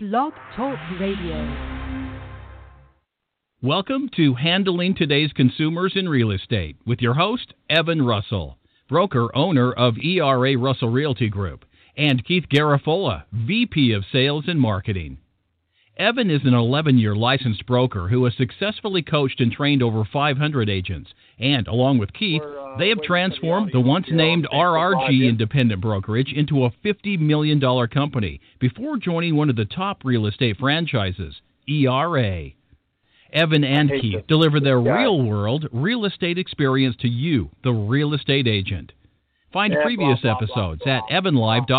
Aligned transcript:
Blog 0.00 0.32
Talk 0.54 0.78
Radio. 1.00 1.34
Welcome 3.60 4.08
to 4.14 4.32
Handling 4.34 4.94
Today's 4.94 5.32
Consumers 5.32 5.94
in 5.96 6.08
Real 6.08 6.30
Estate 6.30 6.76
with 6.86 7.00
your 7.00 7.14
host, 7.14 7.52
Evan 7.68 8.02
Russell, 8.02 8.58
broker 8.88 9.34
owner 9.36 9.72
of 9.72 9.98
ERA 9.98 10.56
Russell 10.56 10.90
Realty 10.90 11.28
Group, 11.28 11.64
and 11.96 12.24
Keith 12.24 12.44
Garafola, 12.48 13.24
VP 13.32 13.90
of 13.90 14.04
Sales 14.12 14.44
and 14.46 14.60
Marketing. 14.60 15.18
Evan 15.98 16.30
is 16.30 16.42
an 16.44 16.54
11 16.54 16.96
year 16.98 17.16
licensed 17.16 17.66
broker 17.66 18.06
who 18.06 18.24
has 18.24 18.34
successfully 18.36 19.02
coached 19.02 19.40
and 19.40 19.50
trained 19.50 19.82
over 19.82 20.04
500 20.04 20.70
agents. 20.70 21.10
And 21.40 21.66
along 21.66 21.98
with 21.98 22.12
Keith, 22.12 22.42
uh, 22.42 22.76
they 22.78 22.88
have 22.90 23.02
transformed 23.02 23.70
the 23.72 23.80
once 23.80 24.06
named 24.08 24.46
RRG 24.52 25.28
independent 25.28 25.80
brokerage 25.80 26.32
into 26.32 26.64
a 26.64 26.70
$50 26.84 27.18
million 27.18 27.60
company 27.88 28.40
before 28.60 28.96
joining 28.96 29.34
one 29.34 29.50
of 29.50 29.56
the 29.56 29.64
top 29.64 30.04
real 30.04 30.26
estate 30.26 30.56
franchises, 30.58 31.40
ERA. 31.68 32.50
Evan 33.32 33.64
and 33.64 33.90
Keith 33.90 34.26
deliver 34.28 34.60
their 34.60 34.80
real 34.80 35.20
world 35.20 35.68
real 35.72 36.04
estate 36.04 36.38
experience 36.38 36.96
to 37.00 37.08
you, 37.08 37.50
the 37.64 37.72
real 37.72 38.14
estate 38.14 38.46
agent. 38.46 38.92
Find 39.52 39.74
previous 39.82 40.20
episodes 40.24 40.82
at 40.86 41.02
evanlive.com. 41.10 41.78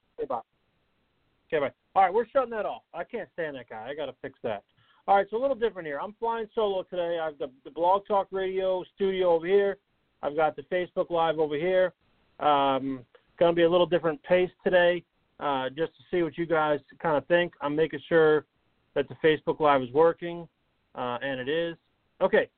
Okay, 1.51 1.59
bye. 1.59 1.71
All 1.95 2.03
right, 2.03 2.13
we're 2.13 2.27
shutting 2.27 2.51
that 2.51 2.65
off. 2.65 2.83
I 2.93 3.03
can't 3.03 3.29
stand 3.33 3.55
that 3.55 3.69
guy. 3.69 3.87
I 3.89 3.95
got 3.95 4.05
to 4.05 4.15
fix 4.21 4.37
that. 4.43 4.63
All 5.07 5.15
right, 5.15 5.25
so 5.29 5.37
a 5.37 5.41
little 5.41 5.55
different 5.55 5.87
here. 5.87 5.99
I'm 5.99 6.13
flying 6.19 6.47
solo 6.53 6.83
today. 6.83 7.19
I've 7.19 7.39
got 7.39 7.49
the 7.63 7.71
Blog 7.71 8.05
Talk 8.07 8.27
Radio 8.31 8.83
studio 8.95 9.31
over 9.33 9.47
here. 9.47 9.77
I've 10.21 10.35
got 10.35 10.55
the 10.55 10.61
Facebook 10.63 11.09
Live 11.09 11.39
over 11.39 11.55
here. 11.55 11.93
Um, 12.39 13.05
going 13.39 13.51
to 13.51 13.55
be 13.55 13.63
a 13.63 13.69
little 13.69 13.87
different 13.87 14.21
pace 14.23 14.51
today, 14.63 15.03
uh, 15.39 15.69
just 15.69 15.93
to 15.95 16.03
see 16.11 16.21
what 16.21 16.37
you 16.37 16.45
guys 16.45 16.79
kind 17.01 17.17
of 17.17 17.25
think. 17.25 17.53
I'm 17.61 17.75
making 17.75 18.01
sure 18.07 18.45
that 18.93 19.07
the 19.09 19.15
Facebook 19.23 19.59
Live 19.59 19.81
is 19.81 19.91
working, 19.91 20.47
uh, 20.95 21.17
and 21.21 21.39
it 21.39 21.49
is. 21.49 21.75
Okay. 22.21 22.49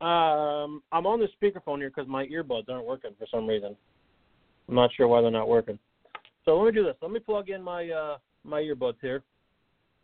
Um, 0.00 0.82
I'm 0.92 1.06
on 1.06 1.20
the 1.20 1.28
speakerphone 1.40 1.78
here 1.78 1.90
because 1.90 2.08
my 2.08 2.26
earbuds 2.26 2.68
aren't 2.68 2.86
working 2.86 3.10
for 3.18 3.26
some 3.30 3.46
reason. 3.46 3.76
I'm 4.68 4.74
not 4.74 4.90
sure 4.94 5.06
why 5.06 5.20
they're 5.20 5.30
not 5.30 5.48
working. 5.48 5.78
So 6.44 6.58
let 6.58 6.74
me 6.74 6.80
do 6.80 6.84
this. 6.86 6.96
Let 7.00 7.10
me 7.10 7.20
plug 7.20 7.48
in 7.48 7.62
my 7.62 7.88
uh, 7.88 8.18
my 8.44 8.60
earbuds 8.60 8.96
here, 9.00 9.22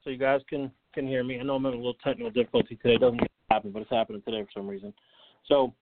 so 0.03 0.11
you 0.11 0.17
guys 0.17 0.41
can 0.49 0.71
can 0.95 1.07
hear 1.07 1.23
me. 1.23 1.39
I 1.39 1.43
know 1.43 1.57
I'm 1.57 1.65
having 1.65 1.81
a 1.81 1.83
little 1.83 1.99
technical 2.03 2.31
difficulty 2.31 2.77
today. 2.77 2.95
It 2.95 3.01
doesn't 3.01 3.21
happen, 3.51 3.71
but 3.71 3.83
it's 3.83 3.91
happening 3.91 4.23
today 4.23 4.43
for 4.43 4.61
some 4.61 4.69
reason. 4.69 4.93
So, 5.47 5.75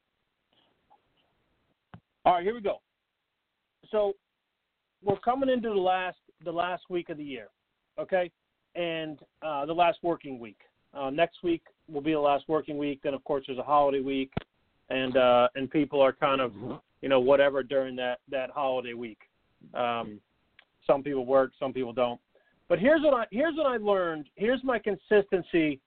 all 2.25 2.35
right, 2.35 2.43
here 2.43 2.55
we 2.55 2.61
go. 2.61 2.81
So 3.91 4.15
we're 5.03 5.19
coming 5.21 5.49
into 5.49 5.69
the 5.69 5.75
last 5.75 6.19
the 6.45 6.53
last 6.53 6.85
week 6.89 7.09
of 7.09 7.19
the 7.19 7.25
year, 7.25 7.49
okay, 7.99 8.31
and 8.75 9.21
uh, 9.43 9.67
the 9.67 9.73
last 9.73 9.99
working 10.03 10.39
week. 10.39 10.59
Uh, 10.95 11.11
next 11.11 11.43
week 11.45 11.63
will 11.89 12.01
be 12.01 12.13
the 12.13 12.19
last 12.19 12.45
working 12.49 12.79
week. 12.79 13.01
Then 13.05 13.15
of 13.15 13.23
course 13.25 13.45
there's 13.47 13.59
a 13.59 13.63
holiday 13.63 14.01
week, 14.01 14.33
and 14.91 15.17
uh, 15.17 15.49
and 15.55 15.71
people 15.71 16.01
are 16.01 16.13
kind 16.13 16.41
of 16.41 16.53
you 17.01 17.09
know 17.09 17.21
whatever 17.21 17.63
during 17.63 17.95
that 17.97 18.19
that 18.31 18.51
holiday 18.51 18.95
week. 18.95 19.19
Um, 19.75 20.21
some 20.89 21.03
people 21.03 21.25
work, 21.25 21.53
some 21.61 21.73
people 21.73 21.93
don't. 21.93 22.21
But 22.69 22.79
here's 22.79 23.03
what 23.03 23.15
I 23.15 23.27
here's 23.31 23.57
what 23.57 23.67
I 23.67 23.77
learned. 23.77 24.27
Here's 24.35 24.63
my 24.65 24.79
consistency 24.79 25.81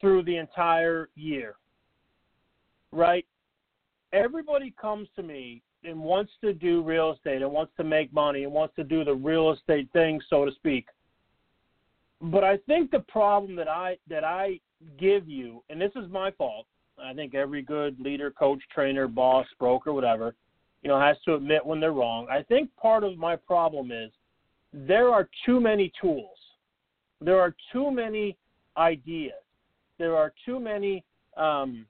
through 0.00 0.24
the 0.24 0.36
entire 0.36 1.08
year. 1.14 1.54
Right? 2.92 3.26
Everybody 4.12 4.74
comes 4.80 5.08
to 5.16 5.22
me 5.22 5.62
and 5.84 5.98
wants 5.98 6.32
to 6.42 6.52
do 6.52 6.82
real 6.82 7.12
estate 7.12 7.42
and 7.42 7.50
wants 7.50 7.72
to 7.76 7.84
make 7.84 8.12
money 8.12 8.44
and 8.44 8.52
wants 8.52 8.74
to 8.76 8.84
do 8.84 9.04
the 9.04 9.14
real 9.14 9.52
estate 9.52 9.88
thing, 9.92 10.20
so 10.28 10.44
to 10.44 10.52
speak. 10.52 10.86
But 12.20 12.44
I 12.44 12.58
think 12.66 12.90
the 12.90 13.00
problem 13.00 13.56
that 13.56 13.68
I 13.68 13.96
that 14.08 14.24
I 14.24 14.60
give 14.98 15.28
you, 15.28 15.62
and 15.70 15.80
this 15.80 15.92
is 15.96 16.10
my 16.10 16.30
fault. 16.32 16.66
I 17.02 17.14
think 17.14 17.34
every 17.34 17.62
good 17.62 17.98
leader, 17.98 18.30
coach, 18.30 18.60
trainer, 18.72 19.08
boss, 19.08 19.46
broker, 19.58 19.92
whatever, 19.92 20.34
you 20.82 20.88
know, 20.88 21.00
has 21.00 21.16
to 21.24 21.34
admit 21.34 21.64
when 21.64 21.80
they're 21.80 21.92
wrong. 21.92 22.26
I 22.30 22.42
think 22.42 22.68
part 22.76 23.04
of 23.04 23.16
my 23.16 23.36
problem 23.36 23.90
is 23.90 24.10
there 24.72 25.08
are 25.08 25.28
too 25.44 25.60
many 25.60 25.92
tools. 26.00 26.36
There 27.20 27.40
are 27.40 27.54
too 27.72 27.90
many 27.90 28.36
ideas. 28.76 29.32
There 29.98 30.16
are 30.16 30.32
too 30.46 30.58
many 30.58 31.04
um, 31.36 31.86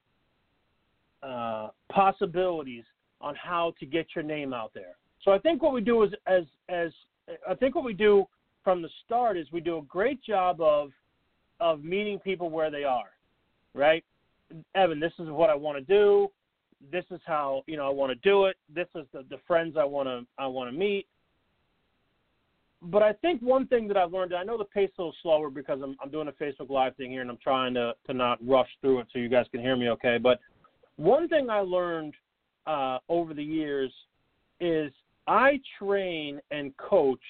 uh, 1.22 1.68
possibilities 1.92 2.84
on 3.20 3.34
how 3.34 3.74
to 3.78 3.86
get 3.86 4.06
your 4.14 4.24
name 4.24 4.52
out 4.52 4.72
there. 4.74 4.96
So 5.24 5.30
I 5.32 5.38
think 5.38 5.62
what 5.62 5.72
we 5.72 5.82
do 5.82 6.02
is 6.02 6.10
as 6.26 6.44
as 6.68 6.90
I 7.48 7.54
think 7.54 7.74
what 7.74 7.84
we 7.84 7.92
do 7.92 8.24
from 8.64 8.82
the 8.82 8.88
start 9.04 9.36
is 9.36 9.46
we 9.52 9.60
do 9.60 9.78
a 9.78 9.82
great 9.82 10.22
job 10.22 10.60
of 10.60 10.90
of 11.60 11.84
meeting 11.84 12.18
people 12.18 12.48
where 12.48 12.70
they 12.70 12.84
are, 12.84 13.10
right? 13.74 14.02
Evan, 14.74 14.98
this 14.98 15.12
is 15.18 15.28
what 15.28 15.50
I 15.50 15.54
want 15.54 15.76
to 15.76 15.84
do. 15.84 16.28
This 16.90 17.04
is 17.10 17.20
how 17.26 17.62
you 17.66 17.76
know 17.76 17.86
I 17.86 17.90
want 17.90 18.10
to 18.10 18.28
do 18.28 18.46
it. 18.46 18.56
This 18.74 18.88
is 18.94 19.04
the, 19.12 19.24
the 19.28 19.38
friends 19.46 19.76
I 19.78 19.84
want 19.84 20.08
to 20.08 20.26
I 20.42 20.46
want 20.46 20.70
to 20.72 20.76
meet 20.76 21.06
but 22.82 23.02
I 23.02 23.12
think 23.14 23.42
one 23.42 23.66
thing 23.66 23.88
that 23.88 23.96
I've 23.96 24.12
learned, 24.12 24.34
I 24.34 24.42
know 24.42 24.56
the 24.56 24.64
pace 24.64 24.88
is 24.88 24.94
a 24.98 25.02
little 25.02 25.14
slower 25.22 25.50
because 25.50 25.80
I'm, 25.82 25.96
I'm 26.02 26.10
doing 26.10 26.28
a 26.28 26.32
Facebook 26.32 26.70
Live 26.70 26.96
thing 26.96 27.10
here 27.10 27.20
and 27.20 27.30
I'm 27.30 27.38
trying 27.42 27.74
to, 27.74 27.94
to 28.06 28.14
not 28.14 28.38
rush 28.46 28.68
through 28.80 29.00
it 29.00 29.08
so 29.12 29.18
you 29.18 29.28
guys 29.28 29.46
can 29.50 29.60
hear 29.60 29.76
me 29.76 29.90
okay. 29.90 30.16
But 30.16 30.40
one 30.96 31.28
thing 31.28 31.50
I 31.50 31.60
learned 31.60 32.14
uh, 32.66 32.98
over 33.08 33.34
the 33.34 33.44
years 33.44 33.92
is 34.60 34.92
I 35.26 35.60
train 35.78 36.40
and 36.50 36.74
coach 36.78 37.20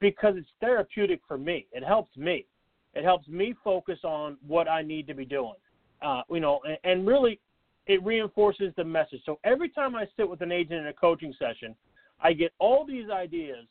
because 0.00 0.34
it's 0.36 0.48
therapeutic 0.60 1.20
for 1.26 1.36
me. 1.36 1.66
It 1.72 1.84
helps 1.84 2.16
me. 2.16 2.46
It 2.94 3.04
helps 3.04 3.28
me 3.28 3.54
focus 3.62 3.98
on 4.04 4.36
what 4.46 4.68
I 4.68 4.82
need 4.82 5.06
to 5.08 5.14
be 5.14 5.24
doing. 5.24 5.54
Uh, 6.00 6.22
you 6.30 6.40
know, 6.40 6.60
and, 6.64 6.78
and 6.84 7.06
really 7.06 7.40
it 7.86 8.02
reinforces 8.04 8.72
the 8.76 8.84
message. 8.84 9.20
So 9.26 9.40
every 9.42 9.68
time 9.68 9.96
I 9.96 10.06
sit 10.16 10.28
with 10.28 10.40
an 10.42 10.52
agent 10.52 10.80
in 10.80 10.86
a 10.86 10.92
coaching 10.92 11.34
session, 11.38 11.74
I 12.20 12.32
get 12.32 12.52
all 12.58 12.86
these 12.86 13.10
ideas 13.10 13.66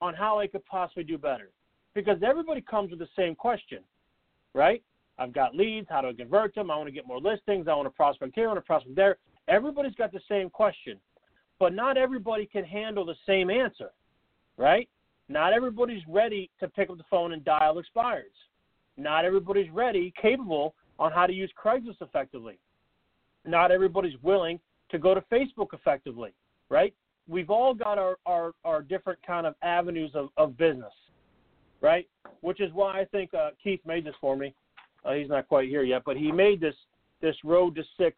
on 0.00 0.14
how 0.14 0.38
I 0.38 0.46
could 0.46 0.64
possibly 0.66 1.04
do 1.04 1.18
better. 1.18 1.50
Because 1.94 2.18
everybody 2.22 2.60
comes 2.60 2.90
with 2.90 2.98
the 2.98 3.08
same 3.16 3.34
question, 3.34 3.80
right? 4.54 4.82
I've 5.18 5.32
got 5.32 5.54
leads, 5.54 5.88
how 5.90 6.00
do 6.00 6.08
I 6.08 6.12
convert 6.12 6.54
them? 6.54 6.70
I 6.70 6.76
want 6.76 6.86
to 6.88 6.92
get 6.92 7.06
more 7.06 7.20
listings, 7.20 7.66
I 7.66 7.74
want 7.74 7.86
to 7.86 7.90
prospect 7.90 8.34
here, 8.34 8.44
I 8.44 8.52
want 8.52 8.58
to 8.58 8.66
prospect 8.66 8.94
there. 8.94 9.16
Everybody's 9.48 9.94
got 9.94 10.12
the 10.12 10.20
same 10.28 10.48
question. 10.50 10.98
But 11.58 11.74
not 11.74 11.96
everybody 11.96 12.46
can 12.46 12.64
handle 12.64 13.04
the 13.04 13.16
same 13.26 13.50
answer, 13.50 13.90
right? 14.56 14.88
Not 15.28 15.52
everybody's 15.52 16.02
ready 16.08 16.50
to 16.60 16.68
pick 16.68 16.88
up 16.88 16.98
the 16.98 17.04
phone 17.10 17.32
and 17.32 17.44
dial 17.44 17.78
expires. 17.78 18.30
Not 18.96 19.24
everybody's 19.24 19.70
ready, 19.70 20.12
capable 20.20 20.74
on 20.98 21.12
how 21.12 21.26
to 21.26 21.32
use 21.32 21.50
Craigslist 21.62 22.00
effectively. 22.00 22.58
Not 23.44 23.70
everybody's 23.70 24.20
willing 24.22 24.60
to 24.90 24.98
go 24.98 25.14
to 25.14 25.20
Facebook 25.32 25.68
effectively, 25.72 26.32
right? 26.68 26.94
We've 27.28 27.50
all 27.50 27.74
got 27.74 27.98
our, 27.98 28.16
our, 28.26 28.52
our 28.64 28.82
different 28.82 29.18
kind 29.24 29.46
of 29.46 29.54
avenues 29.62 30.10
of, 30.14 30.30
of 30.36 30.56
business, 30.56 30.92
right? 31.80 32.08
Which 32.40 32.60
is 32.60 32.72
why 32.72 33.00
I 33.00 33.04
think 33.04 33.32
uh, 33.34 33.50
Keith 33.62 33.80
made 33.86 34.04
this 34.04 34.14
for 34.20 34.36
me. 34.36 34.54
Uh, 35.04 35.12
he's 35.12 35.28
not 35.28 35.46
quite 35.46 35.68
here 35.68 35.82
yet, 35.82 36.02
but 36.04 36.16
he 36.16 36.32
made 36.32 36.60
this 36.60 36.74
this 37.20 37.36
road 37.44 37.74
to 37.74 37.82
six, 37.98 38.16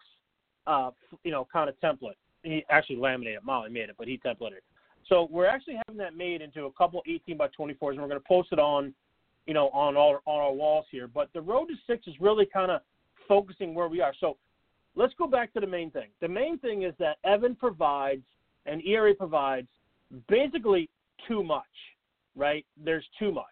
uh, 0.67 0.91
you 1.25 1.31
know, 1.31 1.47
kind 1.51 1.71
of 1.71 1.81
template. 1.81 2.17
He 2.43 2.65
actually 2.69 2.97
laminated. 2.97 3.43
Molly 3.43 3.71
made 3.71 3.89
it, 3.89 3.95
but 3.99 4.07
he 4.07 4.19
templated 4.19 4.59
it. 4.59 4.65
So 5.09 5.27
we're 5.31 5.47
actually 5.47 5.79
having 5.87 5.99
that 5.99 6.15
made 6.15 6.43
into 6.43 6.67
a 6.67 6.73
couple 6.73 7.03
18 7.07 7.37
by 7.37 7.49
24s, 7.49 7.93
and 7.93 8.01
we're 8.01 8.09
going 8.09 8.21
to 8.21 8.29
post 8.29 8.51
it 8.53 8.59
on, 8.59 8.93
you 9.47 9.55
know, 9.55 9.71
on 9.71 9.97
all 9.97 10.21
on 10.27 10.41
our 10.41 10.53
walls 10.53 10.85
here. 10.91 11.09
But 11.09 11.31
the 11.33 11.41
road 11.41 11.67
to 11.67 11.75
six 11.87 12.07
is 12.07 12.15
really 12.21 12.47
kind 12.47 12.71
of 12.71 12.83
focusing 13.27 13.75
where 13.75 13.89
we 13.89 14.01
are. 14.01 14.13
So 14.21 14.37
let's 14.95 15.15
go 15.19 15.27
back 15.27 15.53
to 15.55 15.61
the 15.61 15.67
main 15.67 15.91
thing. 15.91 16.09
The 16.21 16.29
main 16.29 16.59
thing 16.59 16.83
is 16.83 16.95
that 16.99 17.17
Evan 17.25 17.55
provides 17.55 18.25
and 18.71 18.83
ERA 18.87 19.15
provides 19.15 19.69
basically 20.29 20.89
too 21.27 21.43
much, 21.43 21.65
right? 22.37 22.65
There's 22.83 23.05
too 23.19 23.33
much. 23.33 23.45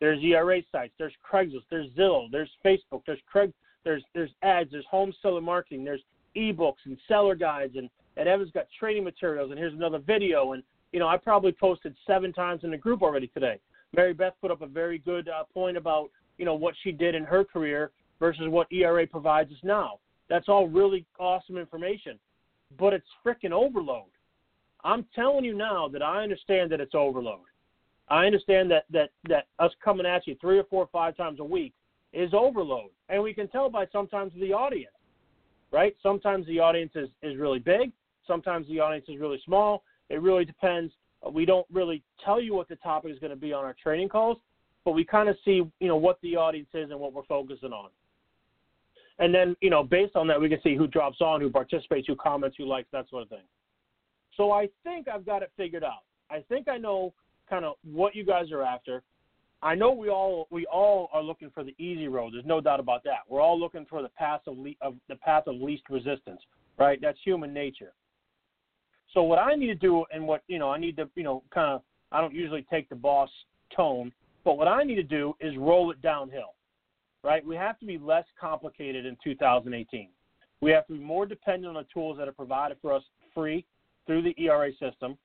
There's 0.00 0.22
ERA 0.22 0.60
sites, 0.72 0.92
there's 0.98 1.14
Craigslist, 1.30 1.64
there's 1.70 1.88
Zillow, 1.98 2.30
there's 2.30 2.50
Facebook, 2.64 3.02
there's 3.06 3.20
Craig, 3.26 3.52
there's 3.84 4.02
there's 4.14 4.30
ads, 4.42 4.70
there's 4.70 4.84
home 4.90 5.12
seller 5.22 5.40
marketing, 5.40 5.84
there's 5.84 6.02
ebooks 6.36 6.84
and 6.84 6.98
seller 7.08 7.34
guides, 7.34 7.76
and 7.76 7.88
and 8.16 8.28
Evan's 8.28 8.50
got 8.50 8.66
training 8.78 9.04
materials, 9.04 9.50
and 9.50 9.58
here's 9.58 9.72
another 9.72 9.98
video, 9.98 10.52
and 10.52 10.62
you 10.92 10.98
know 10.98 11.08
I 11.08 11.16
probably 11.16 11.52
posted 11.52 11.94
seven 12.06 12.32
times 12.32 12.62
in 12.64 12.70
the 12.70 12.76
group 12.76 13.02
already 13.02 13.28
today. 13.28 13.58
Mary 13.94 14.12
Beth 14.12 14.34
put 14.40 14.50
up 14.50 14.60
a 14.60 14.66
very 14.66 14.98
good 14.98 15.28
uh, 15.28 15.44
point 15.54 15.78
about 15.78 16.10
you 16.36 16.44
know 16.44 16.54
what 16.54 16.74
she 16.82 16.92
did 16.92 17.14
in 17.14 17.24
her 17.24 17.44
career 17.44 17.90
versus 18.20 18.48
what 18.48 18.70
ERA 18.70 19.06
provides 19.06 19.50
us 19.50 19.58
now. 19.62 19.98
That's 20.28 20.48
all 20.48 20.68
really 20.68 21.06
awesome 21.18 21.56
information, 21.56 22.18
but 22.78 22.92
it's 22.92 23.06
freaking 23.24 23.52
overload. 23.52 24.04
I'm 24.86 25.04
telling 25.16 25.44
you 25.44 25.52
now 25.52 25.88
that 25.88 26.00
I 26.00 26.22
understand 26.22 26.70
that 26.70 26.80
it's 26.80 26.94
overload. 26.94 27.40
I 28.08 28.24
understand 28.24 28.70
that 28.70 28.84
that 28.92 29.10
that 29.28 29.48
us 29.58 29.72
coming 29.84 30.06
at 30.06 30.26
you 30.28 30.36
three 30.40 30.58
or 30.58 30.64
four 30.64 30.84
or 30.84 30.88
five 30.92 31.16
times 31.16 31.40
a 31.40 31.44
week 31.44 31.74
is 32.12 32.32
overload, 32.32 32.90
and 33.08 33.20
we 33.20 33.34
can 33.34 33.48
tell 33.48 33.68
by 33.68 33.86
sometimes 33.90 34.32
the 34.36 34.52
audience, 34.52 34.94
right? 35.72 35.96
Sometimes 36.04 36.46
the 36.46 36.60
audience 36.60 36.92
is 36.94 37.08
is 37.22 37.36
really 37.36 37.58
big, 37.58 37.90
sometimes 38.28 38.68
the 38.68 38.78
audience 38.78 39.06
is 39.08 39.18
really 39.18 39.40
small. 39.44 39.82
It 40.08 40.22
really 40.22 40.44
depends. 40.44 40.92
We 41.32 41.44
don't 41.44 41.66
really 41.72 42.04
tell 42.24 42.40
you 42.40 42.54
what 42.54 42.68
the 42.68 42.76
topic 42.76 43.12
is 43.12 43.18
going 43.18 43.30
to 43.30 43.36
be 43.36 43.52
on 43.52 43.64
our 43.64 43.74
training 43.82 44.08
calls, 44.08 44.38
but 44.84 44.92
we 44.92 45.04
kind 45.04 45.28
of 45.28 45.36
see, 45.44 45.62
you 45.80 45.88
know, 45.88 45.96
what 45.96 46.20
the 46.22 46.36
audience 46.36 46.68
is 46.74 46.92
and 46.92 47.00
what 47.00 47.12
we're 47.12 47.24
focusing 47.24 47.72
on. 47.72 47.90
And 49.18 49.34
then, 49.34 49.56
you 49.60 49.70
know, 49.70 49.82
based 49.82 50.14
on 50.14 50.28
that, 50.28 50.40
we 50.40 50.48
can 50.48 50.62
see 50.62 50.76
who 50.76 50.86
drops 50.86 51.20
on, 51.20 51.40
who 51.40 51.50
participates, 51.50 52.06
who 52.06 52.14
comments, 52.14 52.56
who 52.56 52.66
likes, 52.66 52.86
that 52.92 53.08
sort 53.08 53.24
of 53.24 53.28
thing. 53.30 53.42
So 54.36 54.52
I 54.52 54.68
think 54.84 55.08
I've 55.08 55.26
got 55.26 55.42
it 55.42 55.50
figured 55.56 55.84
out. 55.84 56.04
I 56.30 56.44
think 56.48 56.68
I 56.68 56.76
know 56.76 57.12
kind 57.48 57.64
of 57.64 57.74
what 57.84 58.14
you 58.14 58.24
guys 58.24 58.50
are 58.52 58.62
after. 58.62 59.02
I 59.62 59.74
know 59.74 59.92
we 59.92 60.10
all 60.10 60.46
we 60.50 60.66
all 60.66 61.08
are 61.12 61.22
looking 61.22 61.50
for 61.50 61.64
the 61.64 61.74
easy 61.78 62.08
road. 62.08 62.34
There's 62.34 62.44
no 62.44 62.60
doubt 62.60 62.80
about 62.80 63.04
that. 63.04 63.20
We're 63.28 63.40
all 63.40 63.58
looking 63.58 63.86
for 63.88 64.02
the 64.02 64.08
path 64.10 64.42
of, 64.46 64.58
le- 64.58 64.74
of 64.82 64.94
the 65.08 65.16
path 65.16 65.44
of 65.46 65.56
least 65.56 65.84
resistance, 65.88 66.40
right? 66.78 66.98
That's 67.00 67.18
human 67.24 67.54
nature. 67.54 67.92
So 69.14 69.22
what 69.22 69.38
I 69.38 69.54
need 69.54 69.68
to 69.68 69.74
do, 69.74 70.04
and 70.12 70.26
what 70.26 70.42
you 70.46 70.58
know, 70.58 70.70
I 70.70 70.78
need 70.78 70.96
to 70.96 71.08
you 71.14 71.22
know 71.22 71.42
kind 71.52 71.72
of 71.72 71.82
I 72.12 72.20
don't 72.20 72.34
usually 72.34 72.66
take 72.70 72.88
the 72.88 72.96
boss 72.96 73.30
tone, 73.74 74.12
but 74.44 74.58
what 74.58 74.68
I 74.68 74.84
need 74.84 74.96
to 74.96 75.02
do 75.02 75.34
is 75.40 75.56
roll 75.56 75.90
it 75.90 76.02
downhill, 76.02 76.54
right? 77.24 77.44
We 77.44 77.56
have 77.56 77.78
to 77.80 77.86
be 77.86 77.98
less 77.98 78.24
complicated 78.38 79.06
in 79.06 79.16
2018. 79.24 80.08
We 80.60 80.70
have 80.70 80.86
to 80.86 80.92
be 80.92 80.98
more 80.98 81.26
dependent 81.26 81.76
on 81.76 81.82
the 81.82 81.88
tools 81.92 82.18
that 82.18 82.28
are 82.28 82.32
provided 82.32 82.76
for 82.82 82.92
us 82.92 83.02
free 83.34 83.64
through 84.06 84.22
the 84.22 84.34
ERA 84.38 84.70
system. 84.80 85.16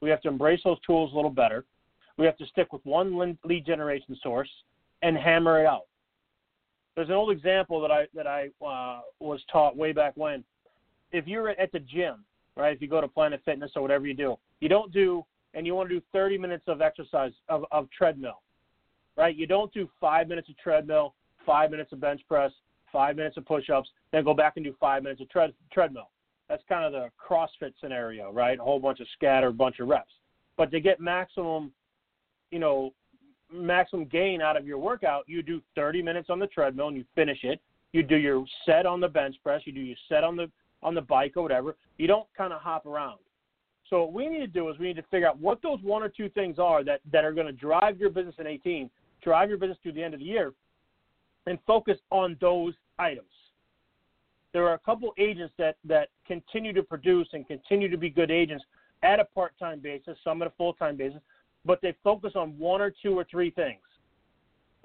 We 0.00 0.10
have 0.10 0.20
to 0.22 0.28
embrace 0.28 0.60
those 0.64 0.78
tools 0.86 1.12
a 1.12 1.16
little 1.16 1.30
better. 1.30 1.64
We 2.18 2.26
have 2.26 2.36
to 2.38 2.46
stick 2.46 2.72
with 2.72 2.84
one 2.84 3.38
lead 3.44 3.66
generation 3.66 4.16
source 4.22 4.50
and 5.02 5.16
hammer 5.16 5.60
it 5.60 5.66
out. 5.66 5.86
There's 6.94 7.08
an 7.08 7.14
old 7.14 7.30
example 7.30 7.80
that 7.82 7.90
I 7.90 8.06
that 8.14 8.26
I 8.26 8.48
uh, 8.64 9.02
was 9.20 9.40
taught 9.52 9.76
way 9.76 9.92
back 9.92 10.14
when. 10.16 10.42
If 11.12 11.26
you're 11.26 11.50
at 11.50 11.72
the 11.72 11.80
gym, 11.80 12.24
right? 12.56 12.74
If 12.74 12.80
you 12.80 12.88
go 12.88 13.00
to 13.00 13.08
Planet 13.08 13.42
Fitness 13.44 13.72
or 13.76 13.82
whatever 13.82 14.06
you 14.06 14.14
do, 14.14 14.36
you 14.60 14.68
don't 14.68 14.92
do 14.92 15.24
and 15.54 15.66
you 15.66 15.74
want 15.74 15.88
to 15.88 15.94
do 15.96 16.02
30 16.12 16.38
minutes 16.38 16.64
of 16.68 16.82
exercise 16.82 17.32
of, 17.48 17.64
of 17.70 17.88
treadmill, 17.90 18.42
right? 19.16 19.34
You 19.34 19.46
don't 19.46 19.72
do 19.72 19.88
five 20.00 20.28
minutes 20.28 20.48
of 20.48 20.58
treadmill, 20.58 21.14
five 21.44 21.70
minutes 21.70 21.92
of 21.92 22.00
bench 22.00 22.20
press, 22.28 22.52
five 22.92 23.16
minutes 23.16 23.36
of 23.36 23.46
push-ups, 23.46 23.88
then 24.12 24.22
go 24.22 24.34
back 24.34 24.54
and 24.56 24.64
do 24.64 24.74
five 24.78 25.02
minutes 25.02 25.20
of 25.20 25.28
tread, 25.30 25.52
treadmill. 25.72 26.10
That's 26.48 26.62
kind 26.68 26.84
of 26.84 26.92
the 26.92 27.08
CrossFit 27.18 27.72
scenario, 27.80 28.30
right? 28.32 28.58
A 28.58 28.62
whole 28.62 28.78
bunch 28.78 29.00
of 29.00 29.06
scatter, 29.14 29.50
bunch 29.50 29.80
of 29.80 29.88
reps. 29.88 30.12
But 30.56 30.70
to 30.70 30.80
get 30.80 31.00
maximum, 31.00 31.72
you 32.50 32.58
know, 32.58 32.92
maximum 33.52 34.06
gain 34.06 34.40
out 34.40 34.56
of 34.56 34.66
your 34.66 34.78
workout, 34.78 35.24
you 35.26 35.42
do 35.42 35.60
30 35.74 36.02
minutes 36.02 36.30
on 36.30 36.38
the 36.38 36.46
treadmill 36.46 36.88
and 36.88 36.96
you 36.96 37.04
finish 37.14 37.38
it. 37.42 37.60
You 37.92 38.02
do 38.02 38.16
your 38.16 38.44
set 38.64 38.86
on 38.86 39.00
the 39.00 39.08
bench 39.08 39.36
press. 39.42 39.62
You 39.64 39.72
do 39.72 39.80
your 39.80 39.96
set 40.08 40.24
on 40.24 40.36
the 40.36 40.50
on 40.82 40.94
the 40.94 41.00
bike 41.00 41.32
or 41.36 41.42
whatever. 41.42 41.74
You 41.96 42.06
don't 42.06 42.28
kind 42.36 42.52
of 42.52 42.60
hop 42.60 42.86
around. 42.86 43.18
So 43.88 44.02
what 44.02 44.12
we 44.12 44.28
need 44.28 44.40
to 44.40 44.46
do 44.46 44.68
is 44.68 44.78
we 44.78 44.86
need 44.88 44.96
to 44.96 45.04
figure 45.10 45.28
out 45.28 45.38
what 45.38 45.62
those 45.62 45.78
one 45.82 46.02
or 46.02 46.08
two 46.08 46.28
things 46.30 46.58
are 46.58 46.84
that 46.84 47.00
that 47.12 47.24
are 47.24 47.32
going 47.32 47.46
to 47.46 47.52
drive 47.52 47.98
your 47.98 48.10
business 48.10 48.34
in 48.38 48.46
18, 48.46 48.90
drive 49.22 49.48
your 49.48 49.58
business 49.58 49.78
through 49.82 49.92
the 49.92 50.02
end 50.02 50.14
of 50.14 50.20
the 50.20 50.26
year, 50.26 50.52
and 51.46 51.58
focus 51.66 51.98
on 52.10 52.36
those 52.40 52.74
items 52.98 53.30
there 54.56 54.66
are 54.66 54.72
a 54.72 54.78
couple 54.78 55.12
agents 55.18 55.52
that 55.58 55.76
that 55.84 56.08
continue 56.26 56.72
to 56.72 56.82
produce 56.82 57.28
and 57.34 57.46
continue 57.46 57.90
to 57.90 57.98
be 57.98 58.08
good 58.08 58.30
agents 58.30 58.64
at 59.02 59.20
a 59.20 59.24
part-time 59.26 59.80
basis, 59.80 60.16
some 60.24 60.40
at 60.40 60.48
a 60.48 60.52
full-time 60.56 60.96
basis, 60.96 61.20
but 61.66 61.78
they 61.82 61.94
focus 62.02 62.32
on 62.36 62.58
one 62.58 62.80
or 62.80 62.90
two 63.02 63.12
or 63.12 63.26
three 63.30 63.50
things. 63.50 63.82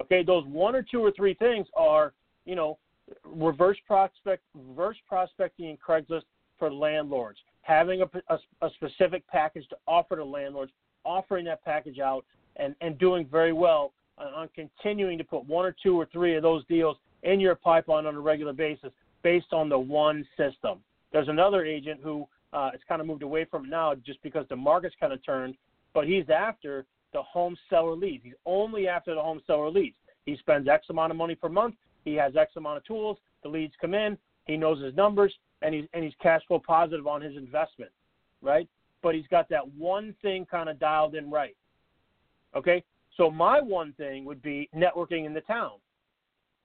Okay, 0.01 0.23
those 0.23 0.43
one 0.45 0.75
or 0.75 0.83
two 0.83 0.99
or 0.99 1.13
three 1.15 1.33
things 1.35 1.67
are, 1.73 2.11
you 2.43 2.53
know, 2.53 2.79
reverse 3.23 3.77
prospect, 3.87 4.43
reverse 4.53 4.97
prospecting 5.07 5.69
in 5.69 5.77
Craigslist 5.77 6.23
for 6.59 6.69
landlords, 6.69 7.39
having 7.61 8.01
a, 8.01 8.09
a, 8.27 8.39
a 8.65 8.69
specific 8.71 9.25
package 9.27 9.69
to 9.69 9.77
offer 9.87 10.17
to 10.17 10.25
landlords, 10.25 10.73
offering 11.05 11.45
that 11.45 11.63
package 11.63 11.99
out, 11.99 12.25
and 12.57 12.75
and 12.81 12.97
doing 12.99 13.25
very 13.25 13.53
well 13.53 13.93
on, 14.17 14.33
on 14.33 14.49
continuing 14.53 15.17
to 15.17 15.23
put 15.23 15.45
one 15.45 15.65
or 15.65 15.73
two 15.81 15.97
or 15.97 16.09
three 16.11 16.35
of 16.35 16.43
those 16.43 16.65
deals 16.65 16.97
in 17.23 17.39
your 17.39 17.55
pipeline 17.55 18.05
on 18.05 18.15
a 18.15 18.19
regular 18.19 18.51
basis 18.51 18.91
based 19.23 19.53
on 19.53 19.69
the 19.69 19.77
one 19.77 20.25
system. 20.37 20.79
There's 21.11 21.27
another 21.27 21.65
agent 21.65 21.99
who 22.03 22.27
uh, 22.53 22.71
has 22.71 22.79
kind 22.87 23.01
of 23.01 23.07
moved 23.07 23.23
away 23.23 23.45
from 23.45 23.65
it 23.65 23.69
now 23.69 23.93
just 23.95 24.21
because 24.23 24.45
the 24.49 24.55
market's 24.55 24.95
kind 24.99 25.13
of 25.13 25.23
turned, 25.25 25.55
but 25.93 26.07
he's 26.07 26.29
after 26.29 26.85
the 27.13 27.21
home 27.21 27.57
seller 27.69 27.95
leads. 27.95 28.23
He's 28.23 28.33
only 28.45 28.87
after 28.87 29.13
the 29.13 29.21
home 29.21 29.41
seller 29.45 29.69
leads. 29.69 29.95
He 30.25 30.37
spends 30.37 30.67
X 30.67 30.87
amount 30.89 31.11
of 31.11 31.17
money 31.17 31.35
per 31.35 31.49
month. 31.49 31.75
He 32.05 32.13
has 32.15 32.35
X 32.35 32.53
amount 32.55 32.77
of 32.77 32.85
tools. 32.85 33.17
The 33.43 33.49
leads 33.49 33.73
come 33.79 33.93
in. 33.93 34.17
He 34.45 34.57
knows 34.57 34.81
his 34.83 34.95
numbers, 34.95 35.33
and 35.61 35.73
he's 35.73 35.85
and 35.93 36.03
he's 36.03 36.13
cash 36.21 36.41
flow 36.47 36.59
positive 36.59 37.07
on 37.07 37.21
his 37.21 37.35
investment, 37.35 37.91
right? 38.41 38.67
But 39.03 39.15
he's 39.15 39.27
got 39.27 39.49
that 39.49 39.67
one 39.77 40.15
thing 40.21 40.45
kind 40.45 40.69
of 40.69 40.79
dialed 40.79 41.15
in 41.15 41.29
right. 41.29 41.55
Okay, 42.55 42.83
so 43.17 43.29
my 43.29 43.61
one 43.61 43.93
thing 43.93 44.25
would 44.25 44.41
be 44.41 44.69
networking 44.75 45.25
in 45.25 45.33
the 45.33 45.41
town 45.41 45.73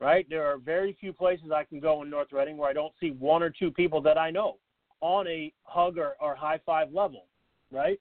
right? 0.00 0.26
There 0.28 0.46
are 0.46 0.58
very 0.58 0.96
few 1.00 1.12
places 1.12 1.50
I 1.54 1.64
can 1.64 1.80
go 1.80 2.02
in 2.02 2.10
North 2.10 2.32
Reading 2.32 2.56
where 2.56 2.68
I 2.68 2.74
don't 2.74 2.92
see 3.00 3.10
one 3.10 3.42
or 3.42 3.50
two 3.50 3.70
people 3.70 4.00
that 4.02 4.18
I 4.18 4.30
know 4.30 4.56
on 5.00 5.26
a 5.28 5.52
hug 5.64 5.98
or, 5.98 6.16
or 6.20 6.34
high 6.34 6.60
five 6.64 6.92
level, 6.92 7.24
right? 7.70 8.00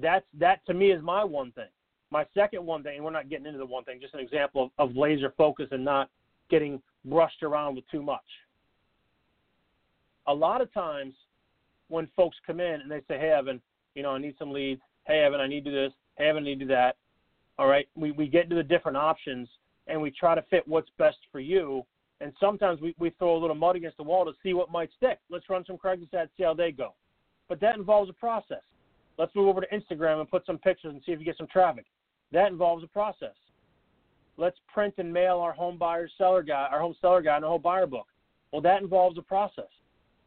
That's 0.00 0.24
that 0.38 0.64
to 0.66 0.74
me 0.74 0.90
is 0.90 1.02
my 1.02 1.24
one 1.24 1.52
thing. 1.52 1.68
My 2.10 2.24
second 2.32 2.64
one 2.64 2.82
thing, 2.82 2.96
and 2.96 3.04
we're 3.04 3.10
not 3.10 3.28
getting 3.28 3.46
into 3.46 3.58
the 3.58 3.66
one 3.66 3.84
thing, 3.84 4.00
just 4.00 4.14
an 4.14 4.20
example 4.20 4.70
of, 4.78 4.90
of 4.90 4.96
laser 4.96 5.34
focus 5.36 5.68
and 5.72 5.84
not 5.84 6.08
getting 6.48 6.80
brushed 7.04 7.42
around 7.42 7.74
with 7.74 7.88
too 7.90 8.02
much. 8.02 8.24
A 10.26 10.32
lot 10.32 10.60
of 10.60 10.72
times 10.72 11.14
when 11.88 12.08
folks 12.16 12.36
come 12.46 12.60
in 12.60 12.80
and 12.80 12.90
they 12.90 13.00
say, 13.08 13.18
Hey 13.18 13.30
Evan, 13.30 13.60
you 13.94 14.02
know, 14.02 14.10
I 14.10 14.18
need 14.18 14.36
some 14.38 14.52
leads, 14.52 14.80
hey 15.06 15.20
Evan, 15.20 15.40
I 15.40 15.46
need 15.46 15.64
to 15.64 15.70
do 15.70 15.76
this, 15.76 15.92
hey 16.16 16.28
Evan, 16.28 16.44
I 16.44 16.46
need 16.46 16.58
to 16.60 16.64
do 16.64 16.68
that. 16.68 16.96
All 17.58 17.66
right, 17.66 17.88
we, 17.96 18.12
we 18.12 18.28
get 18.28 18.44
into 18.44 18.56
the 18.56 18.62
different 18.62 18.96
options 18.96 19.48
and 19.88 20.00
we 20.00 20.10
try 20.10 20.34
to 20.34 20.42
fit 20.42 20.66
what's 20.66 20.90
best 20.98 21.18
for 21.32 21.40
you. 21.40 21.82
And 22.20 22.32
sometimes 22.40 22.80
we, 22.80 22.94
we 22.98 23.10
throw 23.10 23.36
a 23.36 23.38
little 23.38 23.56
mud 23.56 23.76
against 23.76 23.96
the 23.96 24.02
wall 24.02 24.24
to 24.24 24.32
see 24.42 24.52
what 24.52 24.70
might 24.70 24.90
stick. 24.96 25.18
Let's 25.30 25.48
run 25.48 25.64
some 25.66 25.78
Craigslist 25.78 26.14
ads, 26.14 26.30
see 26.36 26.44
how 26.44 26.54
they 26.54 26.72
go. 26.72 26.94
But 27.48 27.60
that 27.60 27.76
involves 27.76 28.10
a 28.10 28.12
process. 28.12 28.62
Let's 29.18 29.34
move 29.34 29.48
over 29.48 29.60
to 29.60 29.66
Instagram 29.68 30.20
and 30.20 30.30
put 30.30 30.46
some 30.46 30.58
pictures 30.58 30.92
and 30.92 31.02
see 31.04 31.12
if 31.12 31.18
you 31.18 31.24
get 31.24 31.36
some 31.36 31.46
traffic. 31.46 31.86
That 32.32 32.50
involves 32.50 32.84
a 32.84 32.88
process. 32.88 33.34
Let's 34.36 34.58
print 34.72 34.94
and 34.98 35.12
mail 35.12 35.38
our 35.38 35.52
home 35.52 35.78
buyer 35.78 36.08
seller 36.18 36.42
guide, 36.42 36.68
our 36.70 36.80
home 36.80 36.94
seller 37.00 37.22
guide, 37.22 37.36
and 37.36 37.44
a 37.44 37.48
home 37.48 37.62
buyer 37.62 37.86
book. 37.86 38.06
Well, 38.52 38.62
that 38.62 38.82
involves 38.82 39.18
a 39.18 39.22
process, 39.22 39.68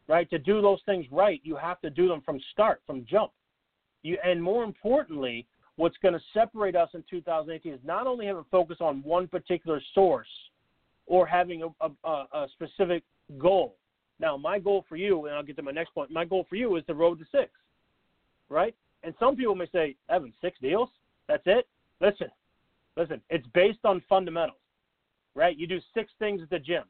right? 0.08 0.28
To 0.30 0.38
do 0.38 0.60
those 0.60 0.80
things 0.84 1.06
right, 1.10 1.40
you 1.42 1.56
have 1.56 1.80
to 1.80 1.90
do 1.90 2.08
them 2.08 2.20
from 2.20 2.38
start, 2.52 2.82
from 2.86 3.06
jump. 3.08 3.32
You, 4.02 4.18
and 4.24 4.42
more 4.42 4.64
importantly, 4.64 5.46
what's 5.76 5.96
going 5.98 6.14
to 6.14 6.20
separate 6.34 6.76
us 6.76 6.90
in 6.94 7.04
2018 7.08 7.72
is 7.72 7.80
not 7.84 8.06
only 8.06 8.26
having 8.26 8.40
a 8.40 8.50
focus 8.50 8.78
on 8.80 9.02
one 9.02 9.26
particular 9.26 9.80
source 9.94 10.28
or 11.06 11.26
having 11.26 11.62
a, 11.62 11.90
a, 12.04 12.08
a, 12.08 12.46
specific 12.52 13.02
goal. 13.38 13.76
Now, 14.20 14.36
my 14.36 14.58
goal 14.58 14.84
for 14.88 14.96
you, 14.96 15.26
and 15.26 15.34
I'll 15.34 15.42
get 15.42 15.56
to 15.56 15.62
my 15.62 15.72
next 15.72 15.94
point, 15.94 16.10
my 16.10 16.24
goal 16.24 16.46
for 16.48 16.56
you 16.56 16.76
is 16.76 16.84
the 16.86 16.94
road 16.94 17.18
to 17.18 17.24
six, 17.32 17.50
right? 18.48 18.74
And 19.02 19.14
some 19.18 19.34
people 19.34 19.54
may 19.54 19.66
say, 19.72 19.96
Evan, 20.08 20.32
six 20.40 20.58
deals? 20.60 20.90
That's 21.26 21.42
it? 21.46 21.66
Listen, 22.00 22.28
listen, 22.96 23.20
it's 23.30 23.46
based 23.54 23.80
on 23.84 24.02
fundamentals, 24.08 24.58
right? 25.34 25.56
You 25.56 25.66
do 25.66 25.80
six 25.94 26.12
things 26.18 26.40
at 26.42 26.50
the 26.50 26.58
gym, 26.58 26.84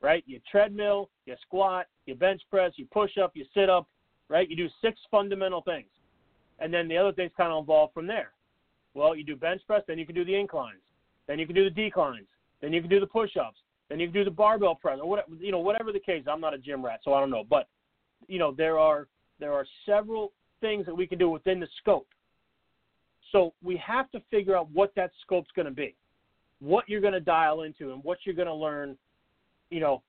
right? 0.00 0.24
You 0.26 0.40
treadmill, 0.50 1.10
you 1.26 1.34
squat, 1.42 1.86
you 2.06 2.14
bench 2.14 2.40
press, 2.50 2.72
you 2.76 2.86
push 2.86 3.18
up, 3.18 3.32
you 3.34 3.44
sit 3.52 3.68
up, 3.68 3.86
right? 4.28 4.48
You 4.48 4.56
do 4.56 4.68
six 4.80 4.98
fundamental 5.10 5.60
things 5.62 5.88
and 6.58 6.72
then 6.72 6.88
the 6.88 6.96
other 6.96 7.12
things 7.12 7.30
kind 7.36 7.52
of 7.52 7.64
evolve 7.64 7.92
from 7.92 8.06
there. 8.06 8.32
Well, 8.98 9.14
you 9.14 9.22
do 9.22 9.36
bench 9.36 9.62
press, 9.66 9.82
then 9.86 9.96
you 9.96 10.04
can 10.04 10.16
do 10.16 10.24
the 10.24 10.34
inclines, 10.34 10.80
then 11.28 11.38
you 11.38 11.46
can 11.46 11.54
do 11.54 11.62
the 11.64 11.70
declines, 11.70 12.26
then 12.60 12.72
you 12.72 12.80
can 12.80 12.90
do 12.90 12.98
the 12.98 13.06
push-ups, 13.06 13.58
then 13.88 14.00
you 14.00 14.08
can 14.08 14.14
do 14.14 14.24
the 14.24 14.30
barbell 14.30 14.74
press, 14.74 14.98
or 15.00 15.08
whatever 15.08 15.28
you 15.40 15.52
know, 15.52 15.60
whatever 15.60 15.92
the 15.92 16.00
case. 16.00 16.24
I'm 16.28 16.40
not 16.40 16.52
a 16.52 16.58
gym 16.58 16.84
rat, 16.84 17.00
so 17.04 17.14
I 17.14 17.20
don't 17.20 17.30
know, 17.30 17.44
but 17.48 17.68
you 18.26 18.40
know, 18.40 18.52
there 18.52 18.76
are 18.78 19.06
there 19.38 19.52
are 19.52 19.64
several 19.86 20.32
things 20.60 20.84
that 20.86 20.94
we 20.94 21.06
can 21.06 21.16
do 21.16 21.30
within 21.30 21.60
the 21.60 21.68
scope. 21.78 22.08
So 23.30 23.54
we 23.62 23.76
have 23.76 24.10
to 24.10 24.20
figure 24.30 24.56
out 24.56 24.68
what 24.72 24.92
that 24.96 25.12
scope's 25.22 25.50
going 25.54 25.66
to 25.66 25.72
be, 25.72 25.94
what 26.60 26.88
you're 26.88 27.00
going 27.00 27.12
to 27.12 27.20
dial 27.20 27.62
into, 27.62 27.92
and 27.92 28.02
what 28.02 28.18
you're 28.24 28.34
going 28.34 28.48
to 28.48 28.54
learn. 28.54 28.96
You 29.70 29.80
know, 29.80 30.02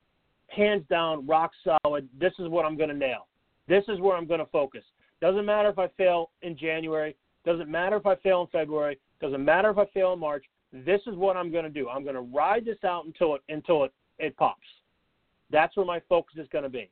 hands 0.48 0.84
down, 0.90 1.28
rock 1.28 1.52
solid. 1.64 2.10
This 2.20 2.34
is 2.40 2.48
what 2.48 2.66
I'm 2.66 2.78
going 2.78 2.90
to 2.90 2.96
nail. 2.96 3.28
This 3.68 3.84
is 3.88 4.00
where 4.00 4.18
I'm 4.18 4.26
going 4.26 4.40
to 4.40 4.46
focus. 4.48 4.84
Doesn't 5.22 5.46
matter 5.46 5.70
if 5.70 5.78
I 5.78 5.90
fail 5.90 6.32
in 6.42 6.58
January. 6.58 7.16
Doesn't 7.46 7.70
matter 7.70 7.96
if 7.96 8.06
I 8.06 8.16
fail 8.16 8.42
in 8.42 8.48
February. 8.48 9.00
Doesn't 9.22 9.44
matter 9.44 9.70
if 9.70 9.78
I 9.78 9.86
fail 9.94 10.14
in 10.14 10.20
March. 10.20 10.46
This 10.72 11.02
is 11.08 11.16
what 11.16 11.38
I'm 11.38 11.52
going 11.52 11.64
to 11.64 11.70
do. 11.70 11.90
I'm 11.90 12.04
going 12.04 12.16
to 12.16 12.22
ride 12.22 12.66
this 12.66 12.78
out 12.84 13.06
until 13.06 13.36
it 13.36 13.42
until 13.50 13.86
it, 13.86 13.94
it 14.20 14.38
pops. 14.38 14.68
That's 15.52 15.76
where 15.76 15.86
my 15.86 16.02
focus 16.08 16.36
is 16.38 16.48
going 16.52 16.64
to 16.64 16.70
be. 16.70 16.90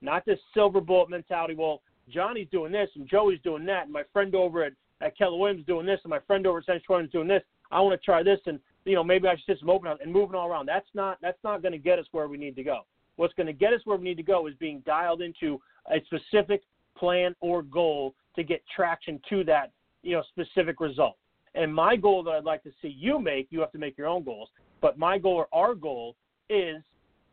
Not 0.00 0.24
this 0.24 0.38
silver 0.54 0.80
bullet 0.80 1.10
mentality. 1.10 1.54
Well, 1.54 1.82
Johnny's 2.08 2.48
doing 2.50 2.72
this 2.72 2.88
and 2.94 3.08
Joey's 3.08 3.40
doing 3.44 3.66
that, 3.66 3.84
and 3.84 3.92
my 3.92 4.04
friend 4.12 4.34
over 4.34 4.64
at, 4.64 4.72
at 5.02 5.16
Keller 5.18 5.36
Williams 5.36 5.60
is 5.60 5.66
doing 5.66 5.86
this, 5.86 6.00
and 6.04 6.10
my 6.10 6.20
friend 6.26 6.46
over 6.46 6.58
at 6.58 6.64
Central 6.64 6.98
is 6.98 7.10
doing 7.10 7.28
this. 7.28 7.42
I 7.70 7.80
want 7.80 8.00
to 8.00 8.04
try 8.04 8.22
this, 8.22 8.40
and 8.46 8.58
you 8.84 8.94
know 8.94 9.04
maybe 9.04 9.28
I 9.28 9.36
should 9.36 9.46
just 9.46 9.68
open 9.68 9.88
up 9.88 10.00
and 10.00 10.12
moving 10.12 10.34
all 10.34 10.48
around. 10.48 10.66
That's 10.66 10.88
not 10.94 11.18
that's 11.20 11.42
not 11.44 11.62
going 11.62 11.72
to 11.72 11.78
get 11.78 11.98
us 11.98 12.06
where 12.12 12.28
we 12.28 12.38
need 12.38 12.56
to 12.56 12.64
go. 12.64 12.80
What's 13.16 13.34
going 13.34 13.48
to 13.48 13.52
get 13.52 13.74
us 13.74 13.80
where 13.84 13.98
we 13.98 14.04
need 14.04 14.16
to 14.16 14.22
go 14.22 14.46
is 14.46 14.54
being 14.54 14.82
dialed 14.86 15.20
into 15.20 15.60
a 15.92 15.96
specific 16.06 16.62
plan 16.96 17.34
or 17.40 17.62
goal 17.62 18.14
to 18.36 18.42
get 18.42 18.62
traction 18.74 19.20
to 19.28 19.44
that 19.44 19.72
you 20.02 20.16
know 20.16 20.22
specific 20.30 20.80
result. 20.80 21.16
And 21.54 21.74
my 21.74 21.96
goal 21.96 22.22
that 22.24 22.30
I'd 22.30 22.44
like 22.44 22.62
to 22.62 22.70
see 22.80 22.94
you 22.96 23.18
make, 23.18 23.48
you 23.50 23.60
have 23.60 23.72
to 23.72 23.78
make 23.78 23.98
your 23.98 24.06
own 24.06 24.22
goals. 24.22 24.48
But 24.80 24.98
my 24.98 25.18
goal 25.18 25.34
or 25.34 25.48
our 25.52 25.74
goal 25.74 26.16
is 26.48 26.82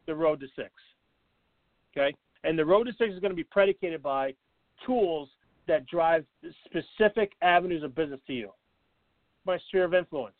the 0.05 0.15
road 0.15 0.39
to 0.39 0.47
six. 0.55 0.71
Okay? 1.95 2.15
And 2.43 2.57
the 2.57 2.65
road 2.65 2.85
to 2.85 2.93
six 2.97 3.13
is 3.13 3.19
going 3.19 3.31
to 3.31 3.35
be 3.35 3.43
predicated 3.43 4.01
by 4.01 4.33
tools 4.85 5.29
that 5.67 5.85
drive 5.85 6.25
specific 6.65 7.33
avenues 7.41 7.83
of 7.83 7.93
business 7.95 8.19
to 8.27 8.33
you. 8.33 8.51
My 9.45 9.57
sphere 9.67 9.85
of 9.85 9.93
influence, 9.93 10.35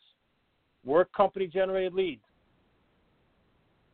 work 0.84 1.12
company 1.12 1.46
generated 1.46 1.94
leads, 1.94 2.22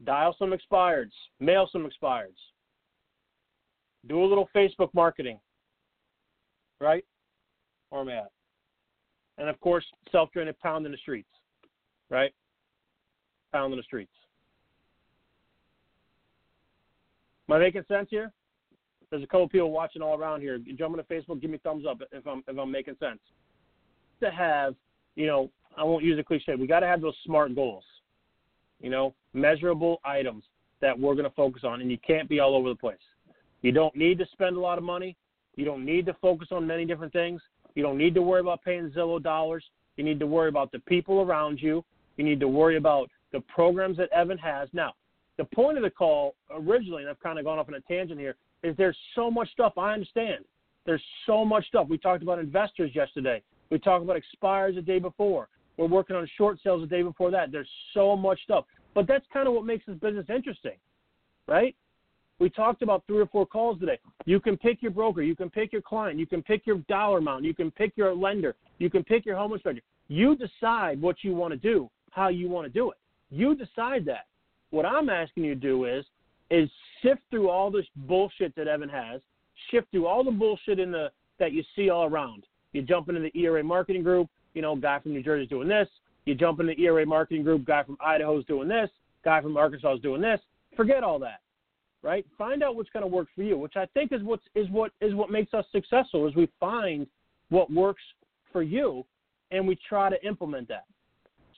dial 0.05 0.35
some 0.39 0.53
expireds, 0.53 1.13
mail 1.41 1.69
some 1.71 1.89
expireds, 1.89 2.33
do 4.09 4.23
a 4.23 4.27
little 4.27 4.49
Facebook 4.55 4.93
marketing, 4.93 5.39
right? 6.81 7.05
Am 7.93 8.09
And 9.39 9.49
of 9.49 9.59
course, 9.61 9.85
self 10.11 10.31
trained 10.33 10.53
pound 10.61 10.87
in 10.87 10.93
the 10.93 10.99
streets, 10.99 11.29
right? 12.11 12.33
Pound 13.53 13.73
in 13.73 13.79
the 13.79 13.85
streets. 13.85 14.13
Am 17.49 17.57
I 17.57 17.59
making 17.59 17.85
sense 17.89 18.09
here? 18.11 18.33
There's 19.11 19.23
a 19.23 19.27
couple 19.27 19.49
people 19.49 19.71
watching 19.71 20.03
all 20.03 20.19
around 20.19 20.41
here. 20.41 20.59
Jump 20.77 20.97
into 20.97 21.05
Facebook, 21.05 21.41
give 21.41 21.51
me 21.51 21.59
thumbs 21.59 21.85
up 21.89 22.01
if 22.11 22.27
I'm 22.27 22.43
if 22.49 22.59
I'm 22.59 22.71
making 22.71 22.97
sense. 22.99 23.21
To 24.21 24.31
have, 24.31 24.75
you 25.15 25.27
know, 25.27 25.51
I 25.77 25.85
won't 25.85 26.05
use 26.05 26.19
a 26.19 26.25
cliche. 26.25 26.55
We 26.55 26.67
got 26.67 26.81
to 26.81 26.87
have 26.87 27.01
those 27.01 27.17
smart 27.25 27.55
goals. 27.55 27.85
You 28.81 28.91
know, 28.91 29.15
measurable 29.33 30.01
items 30.05 30.45
that 30.81 30.99
we're 30.99 31.15
going 31.15 31.25
to 31.25 31.35
focus 31.35 31.63
on, 31.65 31.81
and 31.81 31.91
you 31.91 31.99
can't 32.07 32.29
be 32.29 32.41
all 32.41 32.57
over 32.57 32.69
the 32.69 32.75
place. 32.75 32.97
You 33.63 33.73
don't 33.73 33.95
need 33.97 34.19
to 34.19 34.27
spend 34.33 34.57
a 34.57 34.61
lot 34.61 34.79
of 34.79 34.85
money. 34.85 35.17
You 35.57 35.65
don't 35.65 35.85
need 35.85 36.07
to 36.07 36.15
focus 36.21 36.49
on 36.51 36.67
many 36.67 36.85
different 36.85 37.13
things. 37.13 37.41
You 37.75 37.83
don't 37.83 37.99
need 37.99 38.15
to 38.15 38.23
worry 38.23 38.41
about 38.41 38.63
paying 38.63 38.91
Zillow 38.91 39.23
dollars. 39.23 39.65
You 39.97 40.05
need 40.05 40.19
to 40.21 40.27
worry 40.27 40.49
about 40.49 40.73
the 40.73 40.79
people 40.81 41.21
around 41.21 41.61
you. 41.61 41.85
You 42.17 42.25
need 42.25 42.41
to 42.41 42.49
worry 42.49 42.77
about 42.77 43.11
the 43.33 43.41
programs 43.41 43.97
that 43.97 44.11
Evan 44.11 44.39
has. 44.39 44.69
Now, 44.73 44.95
the 45.37 45.45
point 45.45 45.77
of 45.77 45.83
the 45.83 45.91
call 45.91 46.37
originally, 46.51 47.03
and 47.03 47.11
I've 47.11 47.21
kind 47.21 47.39
of 47.39 47.45
gone 47.45 47.59
off 47.59 47.69
on 47.69 47.75
a 47.75 47.81
tangent 47.81 48.21
here, 48.21 48.37
is 48.63 48.77
there's 48.77 48.97
so 49.15 49.31
much 49.31 49.51
stuff. 49.51 49.77
I 49.77 49.93
understand. 49.93 50.45
There's 50.87 51.03
so 51.27 51.45
much 51.45 51.67
stuff. 51.67 51.89
We 51.89 51.99
talked 51.99 52.23
about 52.23 52.39
investors 52.39 52.91
yesterday. 52.95 53.43
We 53.71 53.79
talked 53.79 54.05
about 54.05 54.17
expires 54.17 54.77
the 54.77 54.83
day 54.83 54.99
before. 54.99 55.49
We're 55.77 55.87
working 55.87 56.15
on 56.15 56.29
short 56.37 56.59
sales 56.63 56.83
the 56.83 56.87
day 56.87 57.03
before 57.03 57.31
that. 57.33 57.51
There's 57.51 57.69
so 57.95 58.17
much 58.17 58.41
stuff. 58.45 58.65
But 58.95 59.09
that's 59.09 59.25
kind 59.33 59.49
of 59.49 59.55
what 59.55 59.65
makes 59.65 59.85
this 59.87 59.97
business 59.97 60.27
interesting, 60.29 60.77
right? 61.49 61.75
We 62.41 62.51
talked 62.51 62.83
about 62.83 63.05
three 63.07 63.21
or 63.21 63.27
four 63.27 63.47
calls 63.47 63.79
today. 63.79 63.99
You 64.25 64.41
can 64.41 64.57
pick 64.57 64.83
your 64.83 64.91
broker, 64.91 65.23
you 65.23 65.37
can 65.37 65.51
pick 65.51 65.73
your 65.73 65.83
client, 65.83 66.19
you 66.19 66.27
can 66.27 66.43
pick 66.43 66.67
your 66.67 66.79
dollar 66.89 67.19
amount, 67.19 67.45
you 67.45 67.55
can 67.55 67.71
pick 67.71 67.93
your 67.97 68.15
lender, 68.15 68.57
you 68.79 68.91
can 68.91 69.05
pick 69.05 69.25
your 69.25 69.37
home 69.37 69.53
inspector. 69.53 69.83
You 70.09 70.37
decide 70.37 71.01
what 71.01 71.17
you 71.23 71.35
want 71.35 71.53
to 71.53 71.57
do, 71.57 71.89
how 72.11 72.29
you 72.29 72.49
want 72.49 72.67
to 72.67 72.73
do 72.73 72.91
it. 72.91 72.99
You 73.31 73.55
decide 73.55 74.05
that. 74.07 74.27
What 74.71 74.85
I'm 74.85 75.09
asking 75.09 75.45
you 75.45 75.55
to 75.55 75.61
do 75.61 75.85
is 75.85 76.05
is 76.51 76.69
sift 77.03 77.23
through 77.31 77.49
all 77.49 77.71
this 77.71 77.87
bullshit 77.97 78.55
that 78.57 78.69
Evan 78.69 78.89
has, 78.89 79.21
shift 79.71 79.91
through 79.91 80.07
all 80.07 80.23
the 80.23 80.31
bullshit 80.31 80.79
in 80.79 80.91
the 80.91 81.11
that 81.39 81.53
you 81.53 81.63
see 81.75 81.91
all 81.91 82.05
around. 82.05 82.45
You 82.73 82.83
jump 82.83 83.09
into 83.09 83.21
the 83.21 83.37
ERA 83.41 83.63
marketing 83.63 84.03
group, 84.03 84.29
you 84.55 84.63
know, 84.63 84.77
guy 84.77 84.99
from 84.99 85.13
New 85.13 85.23
Jersey's 85.23 85.49
doing 85.49 85.69
this. 85.69 85.89
You 86.27 86.35
jump 86.35 86.61
in 86.61 86.67
the 86.67 86.79
ERA 86.81 87.07
marketing 87.07 87.45
group, 87.45 87.65
guy 87.65 87.85
from 87.85 87.97
Idaho's 88.05 88.45
doing 88.47 88.69
this, 88.69 88.91
guy 89.25 89.41
from 89.41 89.57
Arkansas 89.57 89.95
is 89.95 90.01
doing 90.01 90.21
this. 90.21 90.41
Forget 90.77 91.03
all 91.05 91.19
that 91.21 91.41
right? 92.05 92.25
Find 92.37 92.63
out 92.63 92.77
what's 92.77 92.91
going 92.91 93.03
to 93.03 93.09
work 93.09 93.29
for 93.35 93.43
you, 93.43 93.57
which 93.57 93.77
I 93.77 93.87
think 93.95 94.13
is 94.13 94.23
what 94.23 94.39
is 94.55 94.69
what 94.71 94.93
is 95.01 95.15
what 95.15 95.31
makes 95.31 95.55
us 95.55 95.65
successful. 95.73 96.29
Is 96.29 96.37
we 96.37 96.49
find 96.61 97.07
what 97.49 97.73
works 97.73 98.03
for 98.53 98.63
you, 98.63 99.05
and 99.51 99.67
we 99.67 99.77
try 99.89 100.11
to 100.11 100.25
implement 100.25 100.69
that. 100.69 100.85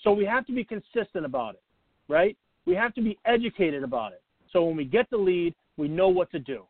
So 0.02 0.12
we 0.12 0.24
have 0.24 0.46
to 0.46 0.52
be 0.52 0.64
consistent 0.64 1.24
about 1.24 1.54
it, 1.54 1.62
right? 2.08 2.36
We 2.64 2.74
have 2.76 2.94
to 2.94 3.02
be 3.02 3.18
educated 3.26 3.82
about 3.82 4.12
it. 4.12 4.22
So 4.52 4.64
when 4.64 4.76
we 4.76 4.84
get 4.84 5.10
the 5.10 5.16
lead, 5.16 5.54
we 5.76 5.88
know 5.88 6.08
what 6.08 6.30
to 6.30 6.38
do. 6.38 6.64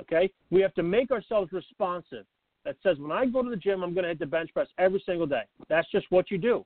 Okay? 0.00 0.30
We 0.50 0.60
have 0.60 0.74
to 0.74 0.82
make 0.82 1.10
ourselves 1.10 1.52
responsive. 1.52 2.24
That 2.64 2.76
says 2.82 2.98
when 2.98 3.12
I 3.12 3.26
go 3.26 3.42
to 3.42 3.50
the 3.50 3.56
gym, 3.56 3.82
I'm 3.82 3.94
going 3.94 4.04
to 4.04 4.08
hit 4.08 4.18
the 4.18 4.26
bench 4.26 4.50
press 4.52 4.66
every 4.78 5.02
single 5.06 5.26
day. 5.26 5.42
That's 5.68 5.90
just 5.90 6.06
what 6.10 6.30
you 6.30 6.38
do. 6.38 6.64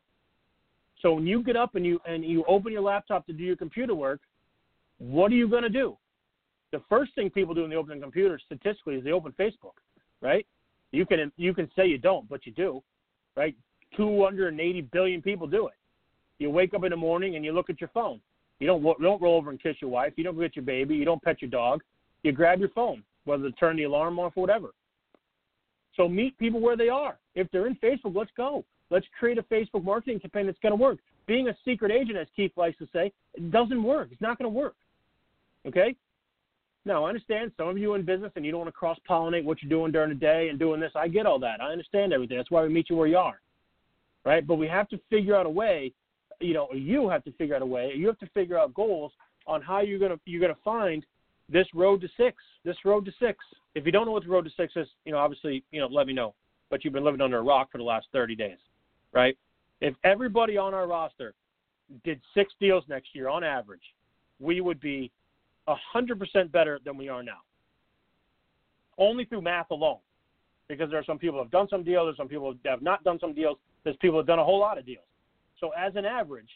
So 1.02 1.14
when 1.14 1.26
you 1.26 1.42
get 1.42 1.56
up 1.56 1.74
and 1.74 1.84
you 1.84 1.98
and 2.06 2.24
you 2.24 2.44
open 2.46 2.72
your 2.72 2.82
laptop 2.82 3.26
to 3.26 3.32
do 3.32 3.42
your 3.42 3.56
computer 3.56 3.94
work, 3.94 4.20
what 4.98 5.32
are 5.32 5.34
you 5.34 5.48
going 5.48 5.62
to 5.62 5.70
do? 5.70 5.96
The 6.72 6.82
first 6.88 7.14
thing 7.14 7.30
people 7.30 7.54
do 7.54 7.64
in 7.64 7.70
the 7.70 7.76
open 7.76 8.00
computer 8.00 8.38
statistically 8.44 8.96
is 8.96 9.04
they 9.04 9.12
open 9.12 9.32
Facebook, 9.38 9.74
right? 10.20 10.46
You 10.92 11.06
can 11.06 11.32
you 11.36 11.54
can 11.54 11.70
say 11.76 11.86
you 11.86 11.98
don't, 11.98 12.28
but 12.28 12.46
you 12.46 12.52
do, 12.52 12.82
right? 13.36 13.54
280 13.96 14.80
billion 14.92 15.22
people 15.22 15.46
do 15.46 15.66
it. 15.68 15.74
You 16.38 16.50
wake 16.50 16.74
up 16.74 16.84
in 16.84 16.90
the 16.90 16.96
morning 16.96 17.36
and 17.36 17.44
you 17.44 17.52
look 17.52 17.70
at 17.70 17.80
your 17.80 17.90
phone. 17.92 18.20
You 18.58 18.66
don't 18.66 18.82
you 18.82 18.96
don't 19.00 19.22
roll 19.22 19.36
over 19.36 19.50
and 19.50 19.62
kiss 19.62 19.76
your 19.80 19.90
wife. 19.90 20.12
You 20.16 20.24
don't 20.24 20.38
get 20.38 20.56
your 20.56 20.64
baby. 20.64 20.94
You 20.94 21.04
don't 21.04 21.22
pet 21.22 21.42
your 21.42 21.50
dog. 21.50 21.82
You 22.22 22.32
grab 22.32 22.60
your 22.60 22.68
phone, 22.70 23.02
whether 23.24 23.44
to 23.44 23.52
turn 23.52 23.76
the 23.76 23.84
alarm 23.84 24.18
off 24.18 24.32
or 24.36 24.42
whatever. 24.42 24.70
So 25.96 26.08
meet 26.08 26.38
people 26.38 26.60
where 26.60 26.76
they 26.76 26.88
are. 26.88 27.18
If 27.34 27.50
they're 27.50 27.66
in 27.66 27.76
Facebook, 27.76 28.14
let's 28.14 28.30
go. 28.36 28.64
Let's 28.90 29.06
create 29.18 29.38
a 29.38 29.42
Facebook 29.44 29.84
marketing 29.84 30.20
campaign 30.20 30.46
that's 30.46 30.58
going 30.60 30.76
to 30.76 30.82
work. 30.82 30.98
Being 31.26 31.48
a 31.48 31.56
secret 31.64 31.92
agent, 31.92 32.18
as 32.18 32.26
Keith 32.34 32.52
likes 32.56 32.76
to 32.78 32.88
say, 32.92 33.12
doesn't 33.50 33.82
work. 33.82 34.08
It's 34.10 34.20
not 34.20 34.38
going 34.38 34.50
to 34.50 34.56
work. 34.56 34.74
Okay? 35.66 35.94
No, 36.90 37.04
I 37.04 37.08
understand 37.08 37.52
some 37.56 37.68
of 37.68 37.78
you 37.78 37.94
in 37.94 38.04
business 38.04 38.32
and 38.34 38.44
you 38.44 38.50
don't 38.50 38.62
want 38.62 38.68
to 38.68 38.76
cross 38.76 38.98
pollinate 39.08 39.44
what 39.44 39.62
you're 39.62 39.70
doing 39.70 39.92
during 39.92 40.08
the 40.08 40.14
day 40.16 40.48
and 40.48 40.58
doing 40.58 40.80
this. 40.80 40.90
I 40.96 41.06
get 41.06 41.24
all 41.24 41.38
that. 41.38 41.60
I 41.60 41.70
understand 41.70 42.12
everything. 42.12 42.36
That's 42.36 42.50
why 42.50 42.64
we 42.64 42.68
meet 42.68 42.90
you 42.90 42.96
where 42.96 43.06
you 43.06 43.16
are. 43.16 43.40
Right? 44.24 44.44
But 44.44 44.56
we 44.56 44.66
have 44.66 44.88
to 44.88 44.98
figure 45.08 45.36
out 45.36 45.46
a 45.46 45.50
way, 45.50 45.92
you 46.40 46.52
know, 46.52 46.66
you 46.74 47.08
have 47.08 47.22
to 47.26 47.32
figure 47.34 47.54
out 47.54 47.62
a 47.62 47.66
way, 47.66 47.92
you 47.94 48.08
have 48.08 48.18
to 48.18 48.26
figure 48.34 48.58
out 48.58 48.74
goals 48.74 49.12
on 49.46 49.62
how 49.62 49.82
you're 49.82 50.00
gonna 50.00 50.18
you're 50.24 50.40
gonna 50.40 50.56
find 50.64 51.06
this 51.48 51.68
road 51.76 52.00
to 52.00 52.08
six. 52.16 52.38
This 52.64 52.76
road 52.84 53.04
to 53.04 53.12
six. 53.20 53.38
If 53.76 53.86
you 53.86 53.92
don't 53.92 54.04
know 54.04 54.12
what 54.12 54.24
the 54.24 54.28
road 54.30 54.46
to 54.46 54.50
six 54.56 54.72
is, 54.74 54.88
you 55.04 55.12
know, 55.12 55.18
obviously, 55.18 55.62
you 55.70 55.80
know, 55.80 55.86
let 55.86 56.08
me 56.08 56.12
know. 56.12 56.34
But 56.70 56.84
you've 56.84 56.92
been 56.92 57.04
living 57.04 57.20
under 57.20 57.38
a 57.38 57.42
rock 57.42 57.70
for 57.70 57.78
the 57.78 57.84
last 57.84 58.08
thirty 58.12 58.34
days. 58.34 58.58
Right? 59.12 59.38
If 59.80 59.94
everybody 60.02 60.56
on 60.56 60.74
our 60.74 60.88
roster 60.88 61.34
did 62.02 62.20
six 62.34 62.52
deals 62.58 62.82
next 62.88 63.14
year 63.14 63.28
on 63.28 63.44
average, 63.44 63.94
we 64.40 64.60
would 64.60 64.80
be 64.80 65.12
100% 65.68 66.52
better 66.52 66.78
than 66.84 66.96
we 66.96 67.08
are 67.08 67.22
now. 67.22 67.38
Only 68.98 69.24
through 69.24 69.42
math 69.42 69.70
alone. 69.70 69.98
Because 70.68 70.90
there 70.90 71.00
are 71.00 71.04
some 71.04 71.18
people 71.18 71.38
who 71.38 71.42
have 71.42 71.50
done 71.50 71.66
some 71.68 71.82
deals, 71.82 72.06
there's 72.06 72.16
some 72.16 72.28
people 72.28 72.52
who 72.52 72.68
have 72.68 72.82
not 72.82 73.02
done 73.02 73.18
some 73.20 73.34
deals, 73.34 73.58
there's 73.82 73.96
people 73.96 74.12
who 74.14 74.18
have 74.18 74.26
done 74.26 74.38
a 74.38 74.44
whole 74.44 74.60
lot 74.60 74.78
of 74.78 74.86
deals. 74.86 75.04
So 75.58 75.70
as 75.76 75.96
an 75.96 76.04
average, 76.04 76.48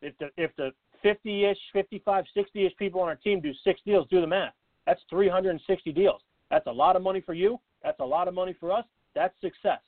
if 0.00 0.14
the 0.18 0.30
if 0.36 0.50
the 0.56 0.72
50-ish, 1.04 1.58
55, 1.72 2.24
60-ish 2.36 2.72
people 2.76 3.00
on 3.00 3.08
our 3.08 3.16
team 3.16 3.40
do 3.40 3.52
six 3.64 3.80
deals, 3.84 4.06
do 4.10 4.20
the 4.20 4.26
math. 4.26 4.52
That's 4.86 5.00
360 5.10 5.92
deals. 5.92 6.20
That's 6.50 6.66
a 6.66 6.72
lot 6.72 6.96
of 6.96 7.02
money 7.02 7.20
for 7.20 7.34
you. 7.34 7.58
That's 7.82 7.98
a 8.00 8.04
lot 8.04 8.28
of 8.28 8.34
money 8.34 8.54
for 8.58 8.72
us. 8.72 8.84
That's 9.14 9.34
success. 9.40 9.80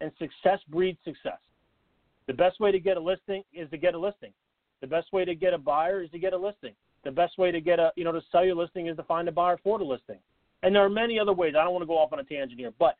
And 0.00 0.10
success 0.18 0.60
breeds 0.68 0.98
success. 1.04 1.38
The 2.26 2.32
best 2.32 2.60
way 2.60 2.70
to 2.70 2.78
get 2.78 2.96
a 2.96 3.00
listing 3.00 3.42
is 3.52 3.68
to 3.70 3.78
get 3.78 3.94
a 3.94 3.98
listing. 3.98 4.32
The 4.80 4.86
best 4.86 5.12
way 5.12 5.24
to 5.24 5.34
get 5.34 5.54
a 5.54 5.58
buyer 5.58 6.02
is 6.02 6.10
to 6.10 6.18
get 6.18 6.32
a 6.32 6.38
listing 6.38 6.74
the 7.04 7.10
best 7.10 7.38
way 7.38 7.50
to 7.50 7.60
get 7.60 7.78
a 7.78 7.92
you 7.96 8.04
know 8.04 8.12
to 8.12 8.22
sell 8.30 8.44
your 8.44 8.56
listing 8.56 8.86
is 8.86 8.96
to 8.96 9.02
find 9.04 9.28
a 9.28 9.32
buyer 9.32 9.58
for 9.62 9.78
the 9.78 9.84
listing. 9.84 10.18
And 10.62 10.74
there 10.74 10.84
are 10.84 10.90
many 10.90 11.18
other 11.18 11.32
ways. 11.32 11.54
I 11.58 11.64
don't 11.64 11.72
want 11.72 11.82
to 11.82 11.86
go 11.86 11.98
off 11.98 12.12
on 12.12 12.20
a 12.20 12.24
tangent 12.24 12.58
here, 12.58 12.72
but 12.78 12.96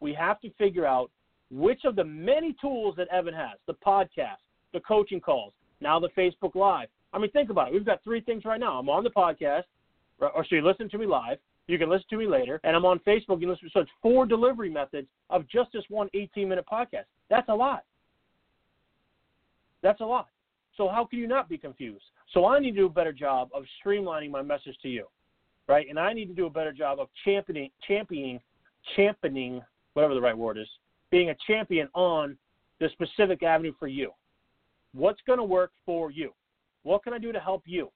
we 0.00 0.14
have 0.14 0.40
to 0.40 0.50
figure 0.58 0.86
out 0.86 1.10
which 1.50 1.84
of 1.84 1.96
the 1.96 2.04
many 2.04 2.56
tools 2.60 2.94
that 2.96 3.08
Evan 3.08 3.34
has, 3.34 3.58
the 3.66 3.74
podcast, 3.86 4.40
the 4.72 4.80
coaching 4.80 5.20
calls, 5.20 5.52
now 5.80 6.00
the 6.00 6.08
Facebook 6.16 6.54
Live. 6.54 6.88
I 7.12 7.18
mean, 7.18 7.30
think 7.30 7.50
about 7.50 7.68
it. 7.68 7.74
We've 7.74 7.84
got 7.84 8.02
three 8.02 8.22
things 8.22 8.46
right 8.46 8.58
now. 8.58 8.78
I'm 8.78 8.88
on 8.88 9.04
the 9.04 9.10
podcast, 9.10 9.64
or 10.18 10.46
so 10.48 10.54
you 10.56 10.66
listen 10.66 10.88
to 10.88 10.98
me 10.98 11.04
live. 11.04 11.38
You 11.68 11.78
can 11.78 11.90
listen 11.90 12.06
to 12.10 12.16
me 12.16 12.26
later, 12.26 12.60
and 12.64 12.74
I'm 12.74 12.86
on 12.86 12.98
Facebook. 13.00 13.40
You 13.40 13.50
listen. 13.50 13.70
So 13.72 13.80
it's 13.80 13.90
four 14.00 14.26
delivery 14.26 14.70
methods 14.70 15.08
of 15.30 15.46
just 15.48 15.70
this 15.72 15.84
one 15.88 16.08
18-minute 16.14 16.64
podcast. 16.70 17.04
That's 17.28 17.48
a 17.48 17.54
lot. 17.54 17.84
That's 19.82 20.00
a 20.00 20.04
lot. 20.04 20.28
So 20.76 20.88
how 20.88 21.04
can 21.04 21.18
you 21.18 21.26
not 21.26 21.48
be 21.48 21.58
confused? 21.58 22.04
So 22.32 22.46
I 22.46 22.58
need 22.58 22.72
to 22.72 22.76
do 22.76 22.86
a 22.86 22.90
better 22.90 23.12
job 23.12 23.50
of 23.54 23.64
streamlining 23.84 24.30
my 24.30 24.42
message 24.42 24.76
to 24.82 24.88
you, 24.88 25.06
right? 25.68 25.86
And 25.88 25.98
I 25.98 26.12
need 26.12 26.26
to 26.26 26.34
do 26.34 26.46
a 26.46 26.50
better 26.50 26.72
job 26.72 26.98
of 26.98 27.08
championing, 27.24 27.70
championing, 27.86 28.40
championing, 28.96 29.62
whatever 29.94 30.14
the 30.14 30.20
right 30.20 30.36
word 30.36 30.58
is, 30.58 30.68
being 31.10 31.30
a 31.30 31.36
champion 31.46 31.88
on 31.94 32.36
the 32.80 32.88
specific 32.92 33.42
avenue 33.42 33.72
for 33.78 33.86
you. 33.86 34.10
What's 34.94 35.20
going 35.26 35.38
to 35.38 35.44
work 35.44 35.72
for 35.84 36.10
you? 36.10 36.32
What 36.82 37.04
can 37.04 37.12
I 37.12 37.18
do 37.18 37.32
to 37.32 37.40
help 37.40 37.62
you? 37.66 37.90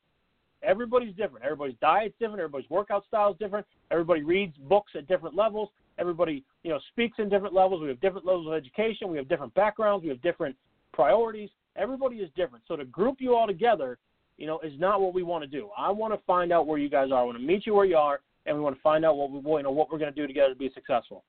Everybody's 0.62 1.14
different. 1.14 1.44
Everybody's 1.44 1.76
diet's 1.80 2.14
different. 2.18 2.40
Everybody's 2.40 2.70
workout 2.70 3.04
style 3.06 3.32
is 3.32 3.38
different. 3.38 3.66
Everybody 3.90 4.22
reads 4.22 4.56
books 4.68 4.92
at 4.96 5.06
different 5.06 5.34
levels. 5.34 5.68
Everybody, 5.98 6.44
you 6.62 6.70
know, 6.70 6.80
speaks 6.92 7.18
in 7.18 7.28
different 7.28 7.54
levels. 7.54 7.82
We 7.82 7.88
have 7.88 8.00
different 8.00 8.26
levels 8.26 8.46
of 8.46 8.52
education. 8.54 9.08
We 9.08 9.16
have 9.16 9.28
different 9.28 9.54
backgrounds. 9.54 10.02
We 10.02 10.10
have 10.10 10.22
different 10.22 10.56
priorities. 10.92 11.50
Everybody 11.76 12.16
is 12.16 12.30
different. 12.36 12.64
So 12.66 12.76
to 12.76 12.84
group 12.84 13.16
you 13.20 13.34
all 13.34 13.46
together 13.46 13.98
you 14.36 14.46
know, 14.46 14.60
is 14.60 14.72
not 14.78 15.00
what 15.00 15.14
we 15.14 15.22
want 15.22 15.42
to 15.44 15.48
do. 15.48 15.70
I 15.76 15.90
want 15.90 16.12
to 16.12 16.20
find 16.26 16.52
out 16.52 16.66
where 16.66 16.78
you 16.78 16.88
guys 16.88 17.10
are. 17.10 17.20
I 17.20 17.24
want 17.24 17.38
to 17.38 17.44
meet 17.44 17.66
you 17.66 17.74
where 17.74 17.84
you 17.84 17.96
are, 17.96 18.20
and 18.44 18.56
we 18.56 18.62
want 18.62 18.76
to 18.76 18.82
find 18.82 19.04
out 19.04 19.16
what 19.16 19.30
we, 19.30 19.38
you 19.38 19.62
know, 19.62 19.70
what 19.70 19.90
we're 19.90 19.98
going 19.98 20.12
to 20.12 20.20
do 20.20 20.26
together 20.26 20.50
to 20.50 20.58
be 20.58 20.70
successful. 20.74 21.24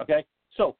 Okay, 0.00 0.24
so 0.56 0.76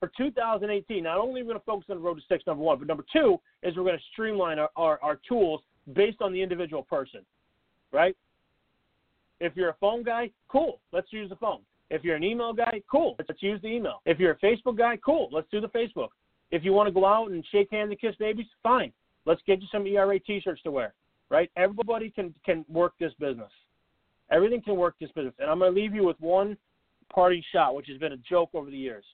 for 0.00 0.10
2018, 0.16 1.02
not 1.02 1.18
only 1.18 1.40
are 1.40 1.44
we 1.44 1.48
going 1.48 1.58
to 1.58 1.64
focus 1.64 1.86
on 1.90 1.96
the 1.96 2.02
road 2.02 2.14
to 2.14 2.22
six, 2.28 2.44
number 2.46 2.62
one, 2.62 2.78
but 2.78 2.88
number 2.88 3.04
two 3.12 3.38
is 3.62 3.76
we're 3.76 3.84
going 3.84 3.96
to 3.96 4.04
streamline 4.12 4.58
our, 4.58 4.70
our, 4.76 4.98
our 5.02 5.20
tools 5.28 5.60
based 5.94 6.20
on 6.20 6.32
the 6.32 6.42
individual 6.42 6.82
person, 6.82 7.20
right? 7.92 8.16
If 9.40 9.54
you're 9.54 9.70
a 9.70 9.76
phone 9.80 10.02
guy, 10.02 10.30
cool, 10.48 10.80
let's 10.92 11.12
use 11.12 11.28
the 11.28 11.36
phone. 11.36 11.60
If 11.90 12.04
you're 12.04 12.16
an 12.16 12.24
email 12.24 12.52
guy, 12.52 12.82
cool, 12.90 13.14
let's 13.18 13.42
use 13.42 13.62
the 13.62 13.68
email. 13.68 14.02
If 14.04 14.18
you're 14.18 14.32
a 14.32 14.38
Facebook 14.38 14.76
guy, 14.76 14.98
cool, 15.04 15.28
let's 15.32 15.46
do 15.50 15.60
the 15.60 15.68
Facebook. 15.68 16.08
If 16.50 16.64
you 16.64 16.72
want 16.72 16.86
to 16.88 16.92
go 16.92 17.04
out 17.04 17.30
and 17.30 17.44
shake 17.52 17.68
hands 17.70 17.90
and 17.90 18.00
kiss 18.00 18.16
babies, 18.16 18.46
fine. 18.62 18.92
Let's 19.26 19.42
get 19.46 19.60
you 19.60 19.68
some 19.70 19.86
ERA 19.86 20.18
T-shirts 20.18 20.62
to 20.62 20.70
wear, 20.70 20.94
right? 21.30 21.50
Everybody 21.56 22.10
can 22.10 22.34
can 22.44 22.64
work 22.68 22.94
this 22.98 23.12
business. 23.20 23.50
Everything 24.30 24.62
can 24.62 24.76
work 24.76 24.94
this 25.00 25.10
business, 25.12 25.34
and 25.38 25.50
I'm 25.50 25.58
going 25.58 25.74
to 25.74 25.80
leave 25.80 25.94
you 25.94 26.04
with 26.04 26.20
one 26.20 26.56
party 27.12 27.44
shot, 27.52 27.74
which 27.74 27.88
has 27.88 27.98
been 27.98 28.12
a 28.12 28.18
joke 28.18 28.50
over 28.54 28.70
the 28.70 28.76
years. 28.76 29.04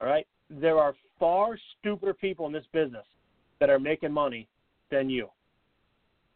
All 0.00 0.08
right, 0.08 0.26
there 0.50 0.78
are 0.78 0.94
far 1.18 1.58
stupider 1.80 2.14
people 2.14 2.46
in 2.46 2.52
this 2.52 2.66
business 2.72 3.04
that 3.60 3.70
are 3.70 3.78
making 3.78 4.12
money 4.12 4.48
than 4.90 5.10
you. 5.10 5.28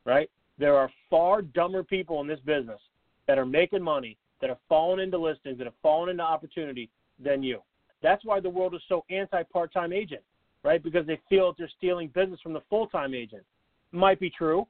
Right? 0.04 0.30
There 0.58 0.76
are 0.76 0.90
far 1.08 1.42
dumber 1.42 1.82
people 1.82 2.20
in 2.20 2.26
this 2.26 2.40
business 2.40 2.80
that 3.26 3.38
are 3.38 3.46
making 3.46 3.82
money, 3.82 4.16
that 4.40 4.50
have 4.50 4.58
fallen 4.68 4.98
into 5.00 5.18
listings, 5.18 5.58
that 5.58 5.64
have 5.64 5.74
fallen 5.82 6.10
into 6.10 6.22
opportunity 6.22 6.90
than 7.22 7.42
you. 7.42 7.60
That's 8.02 8.24
why 8.24 8.40
the 8.40 8.50
world 8.50 8.74
is 8.74 8.82
so 8.88 9.04
anti 9.10 9.42
part 9.44 9.72
time 9.72 9.92
agent, 9.92 10.22
right? 10.64 10.82
Because 10.82 11.06
they 11.06 11.20
feel 11.28 11.54
they're 11.56 11.70
stealing 11.78 12.08
business 12.08 12.40
from 12.42 12.52
the 12.52 12.62
full 12.68 12.86
time 12.88 13.14
agent. 13.14 13.44
Might 13.92 14.18
be 14.18 14.30
true, 14.30 14.66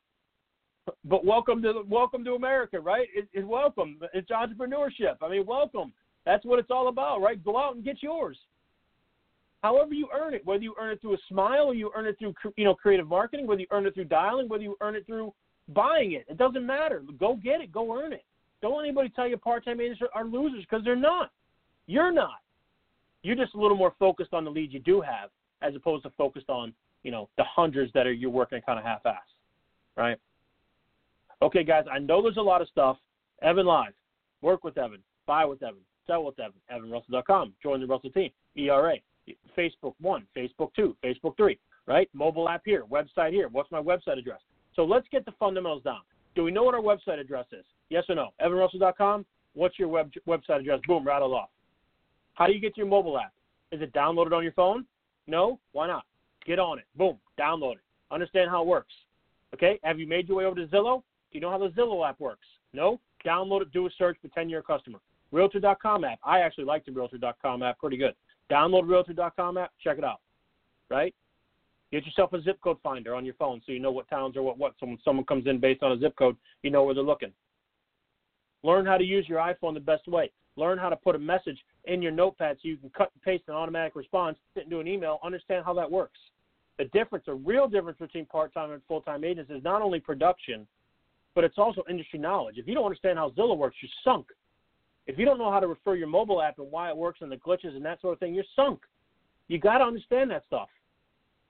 but 1.05 1.25
welcome 1.25 1.62
to 1.62 1.83
welcome 1.89 2.25
to 2.25 2.35
America, 2.35 2.81
right? 2.81 3.09
It, 3.15 3.29
it's 3.33 3.47
welcome. 3.47 3.99
It's 4.12 4.31
entrepreneurship. 4.31 5.17
I 5.23 5.29
mean, 5.29 5.47
welcome. 5.47 5.93
That's 6.27 6.45
what 6.45 6.59
it's 6.59 6.71
all 6.71 6.89
about, 6.89 7.21
right? 7.21 7.43
Go 7.43 7.59
out 7.59 7.75
and 7.75 7.85
get 7.85 8.03
yours. 8.03 8.39
However 9.62 9.95
you 9.95 10.09
earn 10.12 10.35
it, 10.35 10.45
whether 10.45 10.62
you 10.62 10.75
earn 10.79 10.93
it 10.93 11.01
through 11.01 11.15
a 11.15 11.19
smile 11.29 11.67
or 11.67 11.75
you 11.75 11.91
earn 11.97 12.07
it 12.07 12.19
through 12.19 12.35
you 12.57 12.65
know 12.65 12.75
creative 12.75 13.09
marketing, 13.09 13.47
whether 13.47 13.61
you 13.61 13.69
earn 13.71 13.87
it 13.87 13.95
through 13.95 14.05
dialing, 14.05 14.49
whether 14.49 14.62
you 14.62 14.77
earn 14.81 14.97
it 14.97 15.07
through 15.07 15.33
buying 15.69 16.12
it, 16.12 16.27
it 16.29 16.37
doesn't 16.37 16.67
matter. 16.67 17.03
Go 17.19 17.37
get 17.37 17.61
it. 17.61 17.73
Go 17.73 17.97
earn 17.97 18.12
it. 18.12 18.25
Don't 18.61 18.77
let 18.77 18.85
anybody 18.85 19.09
tell 19.09 19.29
you 19.29 19.37
part-time 19.37 19.81
agents 19.81 20.01
are 20.15 20.25
losers 20.25 20.65
because 20.65 20.85
they're 20.85 20.95
not. 20.97 21.31
You're 21.87 22.12
not. 22.12 22.39
You're 23.23 23.37
just 23.37 23.55
a 23.55 23.61
little 23.61 23.76
more 23.76 23.95
focused 23.99 24.35
on 24.35 24.45
the 24.45 24.50
leads 24.50 24.73
you 24.73 24.81
do 24.81 25.00
have, 25.00 25.31
as 25.62 25.75
opposed 25.75 26.02
to 26.05 26.11
focused 26.11 26.50
on 26.50 26.73
you 27.02 27.11
know 27.11 27.29
the 27.37 27.45
hundreds 27.45 27.93
that 27.93 28.07
are 28.07 28.12
you're 28.12 28.31
working 28.31 28.61
kind 28.64 28.79
of 28.79 28.85
half-ass, 28.85 29.23
right? 29.97 30.19
Okay, 31.41 31.64
guys, 31.64 31.85
I 31.91 31.99
know 31.99 32.23
there's 32.23 32.37
a 32.37 32.43
lot 32.43 32.62
of 32.62 32.69
stuff. 32.69 32.97
Evan 33.43 33.67
Live, 33.67 33.93
work 34.43 34.62
with 34.62 34.79
Evan, 34.79 35.02
buy 35.26 35.45
with 35.45 35.62
Evan, 35.62 35.81
sell 36.07 36.25
with 36.25 36.38
Evan, 36.38 36.61
evanrussell.com, 36.73 37.55
join 37.62 37.81
the 37.81 37.87
Russell 37.87 38.11
team, 38.11 38.31
ERA, 38.57 38.95
Facebook 39.59 39.95
1, 40.00 40.26
Facebook 40.37 40.73
2, 40.76 40.97
Facebook 41.05 41.37
3, 41.37 41.59
right? 41.87 42.09
Mobile 42.12 42.49
app 42.49 42.62
here, 42.64 42.85
website 42.91 43.33
here. 43.33 43.49
What's 43.49 43.71
my 43.73 43.83
website 43.83 44.19
address? 44.19 44.41
So 44.75 44.85
let's 44.85 45.07
get 45.11 45.25
the 45.25 45.33
fundamentals 45.38 45.83
down. 45.83 46.00
Do 46.35 46.45
we 46.45 46.52
know 46.52 46.62
what 46.62 46.75
our 46.75 46.81
website 46.81 47.19
address 47.21 47.47
is? 47.52 47.64
Yes 47.91 48.05
or 48.09 48.14
no? 48.14 48.29
evanrussell.com, 48.41 49.26
what's 49.55 49.79
your 49.79 49.88
web, 49.88 50.12
website 50.26 50.61
address? 50.61 50.81
Boom, 50.87 51.07
rattle 51.07 51.35
off. 51.35 51.50
How 52.35 52.47
do 52.47 52.53
you 52.53 52.61
get 52.61 52.77
your 52.77 52.87
mobile 52.87 53.19
app? 53.19 53.33
Is 53.71 53.81
it 53.81 53.93
downloaded 53.93 54.33
on 54.33 54.43
your 54.43 54.53
phone? 54.53 54.85
No? 55.27 55.59
Why 55.73 55.87
not? 55.87 56.05
Get 56.47 56.59
on 56.59 56.79
it. 56.79 56.85
Boom, 56.97 57.19
download 57.39 57.75
it. 57.75 57.83
Understand 58.11 58.51
how 58.51 58.62
it 58.62 58.67
works. 58.67 58.93
Okay? 59.55 59.79
Have 59.83 59.99
you 59.99 60.07
made 60.07 60.29
your 60.29 60.39
way 60.39 60.45
over 60.45 60.57
to 60.57 60.67
Zillow? 60.67 61.03
Do 61.31 61.39
you 61.39 61.41
know 61.41 61.51
how 61.51 61.59
the 61.59 61.69
Zillow 61.69 62.09
app 62.09 62.21
works? 62.21 62.47
No? 62.73 63.01
Download 63.25 63.62
it, 63.62 63.73
do 63.73 63.87
a 63.87 63.91
search, 63.97 64.19
pretend 64.21 64.51
you're 64.51 64.61
a 64.61 64.62
customer. 64.62 64.99
Realtor.com 65.31 66.05
app. 66.05 66.19
I 66.25 66.41
actually 66.41 66.65
like 66.65 66.85
the 66.85 66.93
Realtor.com 66.93 67.62
app 67.62 67.79
pretty 67.79 67.97
good. 67.97 68.15
Download 68.51 68.89
Realtor.com 68.89 69.57
app, 69.57 69.73
check 69.83 69.99
it 69.99 70.05
out. 70.05 70.21
Right? 70.91 71.15
Get 71.91 72.07
yourself 72.07 72.33
a 72.33 72.41
zip 72.41 72.59
code 72.62 72.79
finder 72.83 73.15
on 73.15 73.25
your 73.25 73.35
phone 73.35 73.61
so 73.65 73.73
you 73.73 73.79
know 73.79 73.93
what 73.93 74.09
towns 74.09 74.37
or 74.37 74.43
what 74.43 74.59
what. 74.59 74.73
So 74.81 74.87
when 74.87 74.99
someone 75.05 75.27
comes 75.27 75.47
in 75.47 75.61
based 75.61 75.83
on 75.83 75.93
a 75.93 75.99
zip 75.99 76.17
code, 76.17 76.37
you 76.62 76.71
know 76.71 76.85
where 76.85 76.95
they're 76.95 77.04
looking. 77.04 77.33
Learn 78.63 78.87
how 78.87 78.97
to 78.97 79.04
use 79.04 79.28
your 79.28 79.39
iPhone 79.39 79.75
the 79.75 79.80
best 79.80 80.09
way. 80.09 80.30
Learn 80.56 80.78
how 80.78 80.89
to 80.89 80.97
put 80.97 81.15
a 81.15 81.19
message 81.19 81.59
in 81.84 82.00
your 82.00 82.12
notepad 82.12 82.56
so 82.62 82.68
you 82.68 82.76
can 82.76 82.90
cut 82.90 83.10
and 83.14 83.23
paste 83.23 83.45
an 83.49 83.54
automatic 83.54 83.97
response 83.97 84.38
into 84.56 84.80
an 84.80 84.86
email. 84.86 85.18
Understand 85.23 85.64
how 85.64 85.75
that 85.75 85.90
works. 85.90 86.18
The 86.78 86.84
difference, 86.86 87.26
a 87.28 87.34
real 87.34 87.68
difference 87.68 87.99
between 87.99 88.26
part-time 88.26 88.71
and 88.71 88.80
full-time 88.88 89.25
agents 89.25 89.50
is 89.50 89.62
not 89.62 89.82
only 89.82 90.00
production, 90.00 90.66
but 91.34 91.45
it's 91.45 91.58
also 91.58 91.82
industry 91.88 92.18
knowledge. 92.18 92.56
If 92.58 92.66
you 92.66 92.75
don't 92.75 92.84
understand 92.84 93.18
how 93.18 93.30
Zillow 93.30 93.56
works, 93.56 93.76
you're 93.82 93.90
sunk. 94.04 94.26
If 95.06 95.18
you 95.18 95.25
don't 95.25 95.38
know 95.38 95.50
how 95.50 95.60
to 95.60 95.66
refer 95.66 95.97
your 95.97 96.06
mobile 96.06 96.40
app 96.40 96.58
and 96.58 96.71
why 96.71 96.88
it 96.88 96.97
works 96.97 97.21
and 97.23 97.30
the 97.30 97.36
glitches 97.36 97.75
and 97.75 97.84
that 97.84 98.00
sort 98.00 98.14
of 98.14 98.21
thing, 98.21 98.34
you're 98.34 98.45
sunk. 98.54 98.80
You 99.49 99.58
got 99.58 99.78
to 99.78 99.84
understand 99.84 100.30
that 100.30 100.45
stuff, 100.47 100.68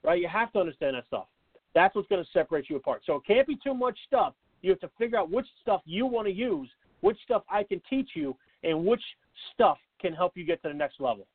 right? 0.02 0.20
You 0.20 0.28
have 0.28 0.52
to 0.54 0.60
understand 0.60 0.96
that 0.96 1.06
stuff. 1.06 1.26
That's 1.74 1.94
what's 1.94 2.08
going 2.08 2.24
to 2.24 2.30
separate 2.32 2.70
you 2.70 2.76
apart. 2.76 3.02
So 3.06 3.16
it 3.16 3.22
can't 3.26 3.46
be 3.46 3.56
too 3.62 3.74
much 3.74 3.98
stuff. 4.06 4.34
You 4.62 4.70
have 4.70 4.80
to 4.80 4.90
figure 4.98 5.18
out 5.18 5.30
which 5.30 5.46
stuff 5.60 5.82
you 5.84 6.06
want 6.06 6.26
to 6.26 6.32
use, 6.32 6.68
which 7.00 7.18
stuff 7.24 7.42
I 7.50 7.62
can 7.62 7.80
teach 7.88 8.10
you, 8.14 8.36
and 8.62 8.84
which 8.84 9.02
stuff 9.52 9.78
can 10.02 10.12
help 10.12 10.32
you 10.36 10.44
get 10.44 10.60
to 10.62 10.68
the 10.68 10.74
next 10.74 11.00
level. 11.00 11.26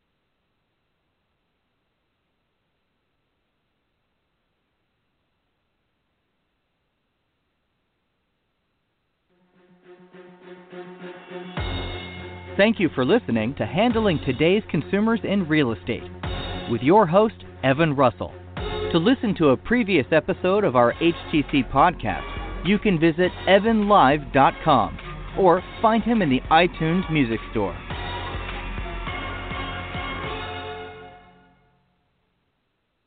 Thank 12.58 12.80
you 12.80 12.89
for 12.95 13.06
listening 13.06 13.53
to 13.56 13.67
Handling 13.67 14.19
Today's 14.25 14.63
Consumers 14.69 15.19
in 15.23 15.47
Real 15.47 15.73
Estate 15.73 16.01
with 16.71 16.82
your 16.82 17.06
host, 17.06 17.36
Evan 17.63 17.95
Russell. 17.95 18.34
To 18.91 18.97
listen 18.97 19.36
to 19.36 19.49
a 19.49 19.58
previous 19.58 20.08
episode 20.12 20.63
of 20.63 20.75
our 20.75 20.93
HTC 20.93 21.71
podcast, 21.71 22.67
you 22.67 22.80
can 22.80 22.99
visit 22.99 23.32
evanlive.com 23.47 24.97
or 25.38 25.63
find 25.82 26.03
him 26.03 26.21
in 26.21 26.30
the 26.30 26.41
iTunes 26.49 27.10
Music 27.12 27.39
Store. 27.51 27.77